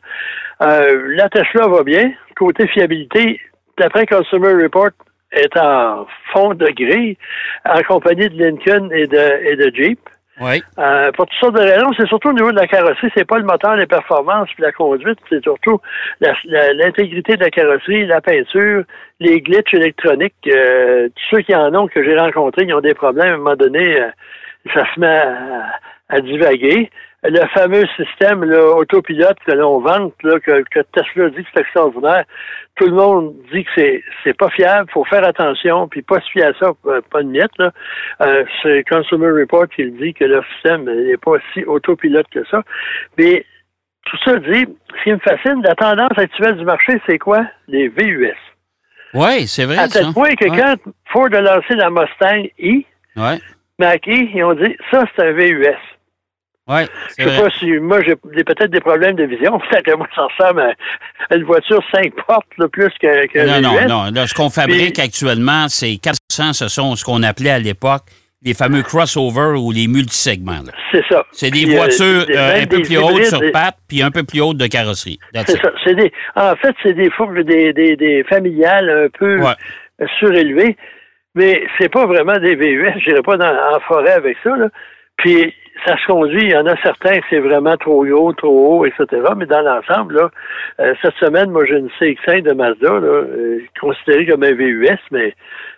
Euh, 0.62 1.14
la 1.16 1.28
Tesla 1.28 1.66
va 1.68 1.82
bien. 1.82 2.12
Côté 2.36 2.66
fiabilité, 2.68 3.40
d'après 3.78 4.06
Consumer 4.06 4.62
Report, 4.62 4.90
est 5.32 5.56
en 5.56 6.06
fond 6.32 6.54
de 6.54 6.66
grille, 6.66 7.16
en 7.64 7.82
compagnie 7.82 8.28
de 8.28 8.42
Lincoln 8.42 8.90
et 8.90 9.06
de, 9.06 9.46
et 9.46 9.56
de 9.56 9.70
Jeep. 9.74 9.98
Oui. 10.42 10.60
Euh, 10.78 11.12
pour 11.12 11.26
toutes 11.26 11.38
sortes 11.38 11.54
de 11.54 11.60
raisons, 11.60 11.92
c'est 11.96 12.06
surtout 12.08 12.30
au 12.30 12.32
niveau 12.32 12.50
de 12.50 12.56
la 12.56 12.66
carrosserie, 12.66 13.12
c'est 13.14 13.24
pas 13.24 13.38
le 13.38 13.44
moteur, 13.44 13.76
les 13.76 13.86
performances 13.86 14.48
puis 14.54 14.64
la 14.64 14.72
conduite, 14.72 15.18
c'est 15.28 15.42
surtout 15.42 15.80
l'intégrité 16.20 17.36
de 17.36 17.44
la 17.44 17.50
carrosserie, 17.50 18.06
la 18.06 18.20
peinture, 18.20 18.82
les 19.20 19.40
glitches 19.40 19.74
électroniques. 19.74 20.34
Euh, 20.48 21.08
tous 21.08 21.36
ceux 21.36 21.42
qui 21.42 21.54
en 21.54 21.72
ont 21.76 21.86
que 21.86 22.02
j'ai 22.02 22.18
rencontrés, 22.18 22.64
ils 22.66 22.74
ont 22.74 22.80
des 22.80 22.94
problèmes 22.94 23.28
à 23.28 23.34
un 23.34 23.36
moment 23.36 23.56
donné, 23.56 24.00
euh, 24.00 24.08
ça 24.74 24.84
se 24.92 24.98
met 24.98 25.22
à, 26.08 26.20
divaguer. 26.20 26.90
le 27.22 27.46
fameux 27.54 27.84
système 27.96 28.42
là, 28.42 28.64
autopilote 28.74 29.38
que 29.46 29.52
l'on 29.52 29.78
vante, 29.78 30.14
là, 30.24 30.40
que, 30.40 30.64
que, 30.70 30.80
Tesla 30.92 31.30
dit 31.30 31.44
que 31.44 31.50
c'est 31.54 31.60
extraordinaire, 31.60 32.24
tout 32.76 32.86
le 32.86 32.94
monde 32.94 33.34
dit 33.52 33.64
que 33.64 33.70
c'est 33.74 34.02
c'est 34.24 34.36
pas 34.36 34.48
fiable, 34.50 34.90
faut 34.92 35.04
faire 35.04 35.24
attention, 35.24 35.88
puis 35.88 36.02
pas 36.02 36.20
se 36.20 36.30
fier 36.30 36.44
à 36.44 36.52
ça, 36.58 36.72
euh, 36.86 37.00
pas 37.10 37.22
de 37.22 37.28
miette. 37.28 37.56
Là. 37.58 37.70
Euh, 38.22 38.44
c'est 38.62 38.84
Consumer 38.88 39.30
Report 39.40 39.68
qui 39.68 39.90
dit 39.90 40.14
que 40.14 40.24
le 40.24 40.42
système 40.54 40.84
n'est 40.84 41.16
pas 41.16 41.36
si 41.52 41.64
autopilote 41.64 42.26
que 42.30 42.44
ça. 42.46 42.62
Mais 43.18 43.44
tout 44.06 44.16
ça 44.24 44.36
dit, 44.38 44.66
ce 44.98 45.02
qui 45.04 45.12
me 45.12 45.18
fascine, 45.18 45.62
la 45.62 45.74
tendance 45.74 46.16
actuelle 46.16 46.56
du 46.56 46.64
marché, 46.64 47.00
c'est 47.06 47.18
quoi? 47.18 47.46
Les 47.68 47.88
VUS. 47.88 48.34
Oui, 49.14 49.46
c'est 49.46 49.66
vrai. 49.66 49.78
À 49.78 49.88
tel 49.88 50.12
point 50.12 50.34
que 50.34 50.48
quand 50.48 50.74
Ford 51.12 51.28
a 51.32 51.40
lancé 51.40 51.74
la 51.74 51.90
Mustang 51.90 52.48
E, 52.58 52.82
ouais. 53.16 53.38
Mac 53.78 54.08
E, 54.08 54.28
ils 54.34 54.44
ont 54.44 54.54
dit, 54.54 54.74
ça, 54.90 55.04
c'est 55.14 55.22
un 55.22 55.32
VUS. 55.32 55.76
Oui. 56.68 56.82
Je 57.18 57.28
sais 57.28 57.42
pas 57.42 57.50
si 57.58 57.72
moi 57.78 58.00
j'ai 58.04 58.14
peut-être 58.44 58.70
des 58.70 58.80
problèmes 58.80 59.16
de 59.16 59.24
vision. 59.24 59.58
Peut-être 59.70 59.84
que 59.84 59.96
moi 59.96 60.06
ça 60.14 60.26
ressemble 60.26 60.60
à 61.30 61.34
une 61.34 61.42
voiture 61.44 61.82
cinq 61.92 62.14
portes 62.26 62.46
là, 62.56 62.68
plus 62.68 62.90
que, 63.00 63.26
que 63.26 63.46
Non, 63.46 63.60
non, 63.60 63.88
non. 63.88 64.10
Là, 64.12 64.26
ce 64.26 64.34
qu'on 64.34 64.48
fabrique 64.48 64.98
actuellement, 65.00 65.66
c'est 65.68 65.96
400, 65.96 66.52
ce 66.52 66.68
sont 66.68 66.94
ce 66.94 67.04
qu'on 67.04 67.22
appelait 67.24 67.50
à 67.50 67.58
l'époque 67.58 68.04
les 68.44 68.54
fameux 68.54 68.82
crossovers 68.82 69.56
ou 69.56 69.70
les 69.70 69.86
multisegments. 69.86 70.64
C'est 70.90 71.04
ça. 71.08 71.24
C'est 71.30 71.50
des 71.50 71.64
voitures 71.64 72.26
euh, 72.28 72.62
un 72.62 72.66
peu 72.66 72.82
plus 72.82 72.98
hautes 72.98 73.24
sur 73.24 73.40
pattes 73.52 73.78
puis 73.88 74.02
un 74.02 74.10
peu 74.10 74.24
plus 74.24 74.40
hautes 74.40 74.56
de 74.56 74.66
carrosserie. 74.66 75.18
C'est 75.32 75.60
ça. 75.60 75.72
Des, 75.86 76.12
en 76.34 76.56
fait, 76.56 76.74
c'est 76.82 76.94
des 76.94 77.10
fourches 77.10 77.44
des, 77.44 77.72
des, 77.72 77.96
des, 77.96 78.24
familiales 78.24 78.90
un 78.90 79.08
peu 79.16 79.40
surélevées, 80.18 80.76
mais 81.34 81.64
c'est 81.78 81.88
pas 81.88 82.06
vraiment 82.06 82.38
des 82.38 82.56
VUS. 82.56 82.92
Je 82.98 83.10
n'irai 83.10 83.22
pas 83.22 83.36
dans, 83.36 83.76
en 83.76 83.80
forêt 83.80 84.12
avec 84.12 84.36
ça. 84.42 84.56
Là. 84.56 84.68
Puis 85.18 85.54
ça 85.86 85.96
se 85.96 86.06
conduit. 86.06 86.42
Il 86.42 86.52
y 86.52 86.56
en 86.56 86.66
a 86.66 86.76
certains 86.82 87.18
c'est 87.30 87.38
vraiment 87.38 87.76
trop 87.76 88.04
haut, 88.04 88.32
trop 88.32 88.80
haut, 88.80 88.86
etc. 88.86 89.06
Mais 89.36 89.46
dans 89.46 89.62
l'ensemble, 89.62 90.16
là, 90.16 90.30
euh, 90.80 90.94
cette 91.02 91.14
semaine, 91.14 91.50
moi, 91.50 91.64
j'ai 91.66 91.78
une 91.78 91.90
CX-5 92.00 92.42
de 92.42 92.52
Mazda, 92.52 92.88
là, 92.88 92.98
euh, 93.00 93.58
considérée 93.80 94.26
comme 94.26 94.42
un 94.42 94.52
VUS, 94.52 94.98
mais 95.10 95.34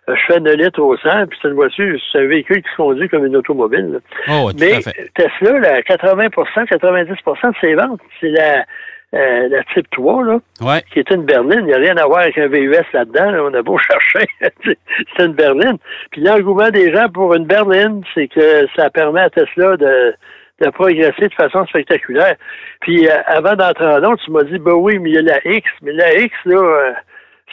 euh, 0.09 0.15
je 0.17 0.33
fais 0.33 0.41
9 0.41 0.55
litres 0.57 0.81
au 0.81 0.97
100, 0.97 1.27
puis 1.27 1.39
c'est 1.41 1.49
une 1.49 1.55
voiture, 1.55 1.99
c'est 2.13 2.19
un 2.19 2.27
véhicule 2.27 2.63
qui 2.63 2.71
se 2.71 2.77
conduit 2.77 3.09
comme 3.09 3.25
une 3.25 3.37
automobile. 3.37 4.01
Oh, 4.29 4.51
mais 4.59 4.81
Tesla, 5.15 5.59
là, 5.59 5.81
80% 5.83 6.67
90 6.67 7.11
de 7.11 7.53
ses 7.61 7.75
ventes, 7.75 8.01
c'est 8.21 8.29
la 8.29 8.65
euh, 9.15 9.49
la 9.49 9.63
Type 9.73 9.89
3, 9.91 10.25
là, 10.25 10.81
qui 10.93 10.99
est 10.99 11.11
une 11.11 11.25
berline. 11.25 11.61
Il 11.61 11.67
n'y 11.67 11.75
a 11.75 11.79
rien 11.79 11.97
à 11.97 12.07
voir 12.07 12.21
avec 12.21 12.37
un 12.39 12.49
VUS 12.49 12.75
là-dedans. 12.93 13.49
On 13.49 13.55
a 13.55 13.63
beau 13.63 13.79
chercher. 13.91 14.27
c'est 14.65 15.25
une 15.25 15.35
berline. 15.35 15.79
Puis 16.11 16.21
l'engouement 16.21 16.71
des 16.71 16.93
gens 16.93 17.09
pour 17.09 17.35
une 17.35 17.47
berline, 17.47 18.03
c'est 18.15 18.29
que 18.29 18.67
ça 18.77 18.91
permet 18.91 19.21
à 19.21 19.31
Tesla 19.31 19.77
de, 19.77 20.15
de 20.61 20.71
progresser 20.71 21.29
de 21.29 21.35
façon 21.35 21.65
spectaculaire. 21.67 22.37
Puis 22.81 23.09
euh, 23.09 23.13
avant 23.27 23.55
d'entrer 23.55 23.87
en 23.87 23.99
long, 23.99 24.17
tu 24.17 24.31
m'as 24.31 24.45
dit, 24.45 24.59
ben 24.59 24.75
oui, 24.75 24.99
mais 24.99 25.11
il 25.11 25.15
y 25.15 25.19
a 25.19 25.23
la 25.23 25.39
X. 25.45 25.71
Mais 25.83 25.93
la 25.93 26.19
X, 26.19 26.35
là, 26.47 26.57
euh, 26.57 26.93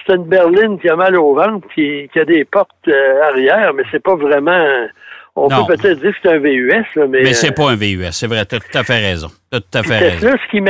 c'est 0.05 0.15
une 0.15 0.25
berline 0.25 0.79
qui 0.79 0.89
a 0.89 0.95
mal 0.95 1.15
au 1.15 1.35
ventre, 1.35 1.67
qui, 1.75 2.09
qui 2.11 2.19
a 2.19 2.25
des 2.25 2.43
portes 2.45 2.89
arrière, 3.23 3.73
mais 3.75 3.83
c'est 3.91 4.01
pas 4.01 4.15
vraiment 4.15 4.87
on 5.35 5.47
peut 5.47 5.75
peut-être 5.75 5.99
dire 5.99 6.11
que 6.11 6.17
c'est 6.21 6.29
un 6.29 6.39
VUS, 6.39 6.85
mais. 6.95 7.23
Mais 7.23 7.33
c'est 7.33 7.55
pas 7.55 7.71
un 7.71 7.75
VUS, 7.75 8.11
c'est 8.11 8.27
vrai, 8.27 8.45
tu 8.45 8.55
as 8.55 8.59
tout 8.59 8.77
à 8.77 8.83
fait 8.83 8.99
raison. 8.99 9.27
As 9.51 9.59
tout 9.59 9.77
à 9.77 9.83
fait 9.83 9.97
raison. 9.97 10.27
Là, 10.27 10.35
ce 10.45 10.51
qui 10.51 10.61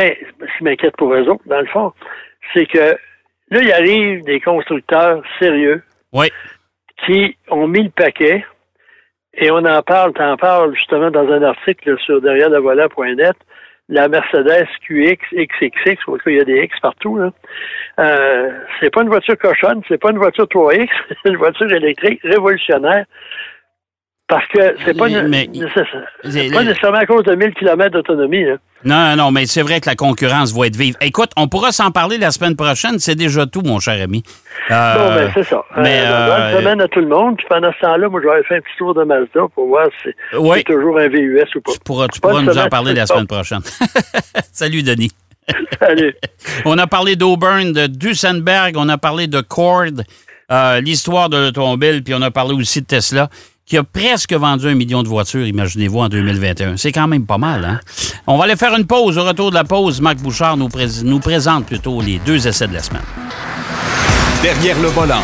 m'inquiète 0.63 0.95
pour 0.97 1.13
eux 1.13 1.27
autres, 1.27 1.43
dans 1.45 1.59
le 1.59 1.67
fond, 1.67 1.91
c'est 2.53 2.65
que 2.65 2.95
là, 3.49 3.61
il 3.61 3.71
arrive 3.71 4.23
des 4.23 4.39
constructeurs 4.39 5.21
sérieux. 5.39 5.81
Oui. 6.13 6.27
Qui 7.05 7.35
ont 7.49 7.67
mis 7.67 7.83
le 7.83 7.89
paquet, 7.89 8.45
et 9.33 9.49
on 9.49 9.65
en 9.65 9.81
parle, 9.81 10.13
tu 10.13 10.21
en 10.21 10.37
parles 10.37 10.75
justement 10.75 11.09
dans 11.09 11.27
un 11.31 11.41
article 11.41 11.97
sur 11.99 12.21
derrière 12.21 12.49
la 12.49 12.59
voilà.net, 12.59 13.35
la 13.89 14.07
Mercedes 14.07 14.67
QX, 14.87 15.17
XXX, 15.33 15.97
il 16.27 16.35
y 16.35 16.39
a 16.39 16.43
des 16.43 16.63
X 16.63 16.79
partout, 16.81 17.17
là. 17.17 17.31
Euh, 17.99 18.51
c'est 18.79 18.89
pas 18.89 19.01
une 19.01 19.09
voiture 19.09 19.37
cochonne, 19.37 19.81
c'est 19.87 19.99
pas 19.99 20.11
une 20.11 20.17
voiture 20.17 20.45
3X, 20.45 20.89
c'est 21.23 21.29
une 21.29 21.37
voiture 21.37 21.71
électrique 21.71 22.21
révolutionnaire. 22.23 23.05
Parce 24.31 24.47
que 24.47 24.75
c'est 24.85 24.97
pas, 24.97 25.09
mais, 25.09 25.49
pas 25.49 26.63
nécessairement 26.63 26.99
à 26.99 27.05
cause 27.05 27.25
de 27.25 27.35
1000 27.35 27.53
km 27.53 27.89
d'autonomie. 27.89 28.45
Non, 28.85 29.17
non, 29.17 29.29
mais 29.29 29.45
c'est 29.45 29.61
vrai 29.61 29.81
que 29.81 29.89
la 29.89 29.97
concurrence 29.97 30.53
va 30.57 30.67
être 30.67 30.77
vive. 30.77 30.95
Écoute, 31.01 31.31
on 31.35 31.49
pourra 31.49 31.73
s'en 31.73 31.91
parler 31.91 32.17
la 32.17 32.31
semaine 32.31 32.55
prochaine. 32.55 32.97
C'est 32.99 33.15
déjà 33.15 33.45
tout, 33.45 33.61
mon 33.61 33.81
cher 33.81 34.01
ami. 34.01 34.23
Euh, 34.71 34.95
bon, 34.95 35.15
ben, 35.15 35.31
c'est 35.33 35.43
ça. 35.43 35.61
Mais, 35.75 36.03
euh, 36.05 36.27
bonne 36.27 36.61
semaine 36.61 36.79
à 36.79 36.87
tout 36.87 37.01
le 37.01 37.07
monde. 37.07 37.35
Puis 37.35 37.45
pendant 37.49 37.73
ce 37.73 37.85
temps-là, 37.85 38.07
moi, 38.07 38.21
je 38.23 38.29
vais 38.29 38.43
faire 38.43 38.59
un 38.59 38.61
petit 38.61 38.77
tour 38.77 38.93
de 38.93 39.03
Mazda 39.03 39.41
pour 39.53 39.67
voir 39.67 39.87
si 40.01 40.11
c'est 40.33 40.63
toujours 40.63 40.97
un 40.97 41.09
VUS 41.09 41.43
ou 41.55 41.59
pas. 41.59 41.73
Tu 41.73 41.79
pourras, 41.83 42.07
tu 42.07 42.21
pourras 42.21 42.41
nous 42.41 42.57
en 42.57 42.69
parler 42.69 42.93
la 42.93 43.07
semaine 43.07 43.27
prochaine. 43.27 43.61
Salut, 44.53 44.81
Denis. 44.81 45.11
Salut. 45.77 46.15
on 46.65 46.77
a 46.77 46.87
parlé 46.87 47.17
d'Auburn, 47.17 47.73
de 47.73 47.87
Duesenberg, 47.87 48.75
on 48.77 48.87
a 48.87 48.97
parlé 48.97 49.27
de 49.27 49.41
Cord, 49.41 50.05
euh, 50.51 50.79
l'histoire 50.79 51.27
de 51.27 51.35
l'automobile, 51.35 52.01
puis 52.01 52.13
on 52.13 52.21
a 52.21 52.31
parlé 52.31 52.55
aussi 52.55 52.79
de 52.79 52.85
Tesla 52.85 53.27
qui 53.65 53.77
a 53.77 53.83
presque 53.83 54.33
vendu 54.33 54.67
un 54.67 54.75
million 54.75 55.03
de 55.03 55.07
voitures, 55.07 55.45
imaginez-vous, 55.45 55.99
en 55.99 56.09
2021. 56.09 56.77
C'est 56.77 56.91
quand 56.91 57.07
même 57.07 57.25
pas 57.25 57.37
mal, 57.37 57.63
hein? 57.63 57.79
On 58.27 58.37
va 58.37 58.43
aller 58.45 58.55
faire 58.55 58.75
une 58.75 58.85
pause. 58.85 59.17
Au 59.17 59.23
retour 59.23 59.49
de 59.49 59.55
la 59.55 59.63
pause, 59.63 60.01
Marc 60.01 60.17
Bouchard 60.17 60.57
nous, 60.57 60.69
nous 61.03 61.19
présente 61.19 61.65
plutôt 61.65 62.01
les 62.01 62.19
deux 62.19 62.47
essais 62.47 62.67
de 62.67 62.73
la 62.73 62.83
semaine. 62.83 63.03
Derrière 64.41 64.79
le 64.81 64.87
volant. 64.89 65.23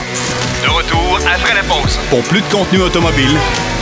De 0.62 0.70
retour 0.70 1.20
après 1.34 1.56
la 1.56 1.64
pause. 1.64 1.98
Pour 2.10 2.22
plus 2.24 2.42
de 2.42 2.48
contenu 2.52 2.82
automobile, 2.82 3.36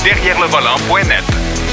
derrière 0.04 0.40
le 0.40 0.48
volant.net. 0.48 1.65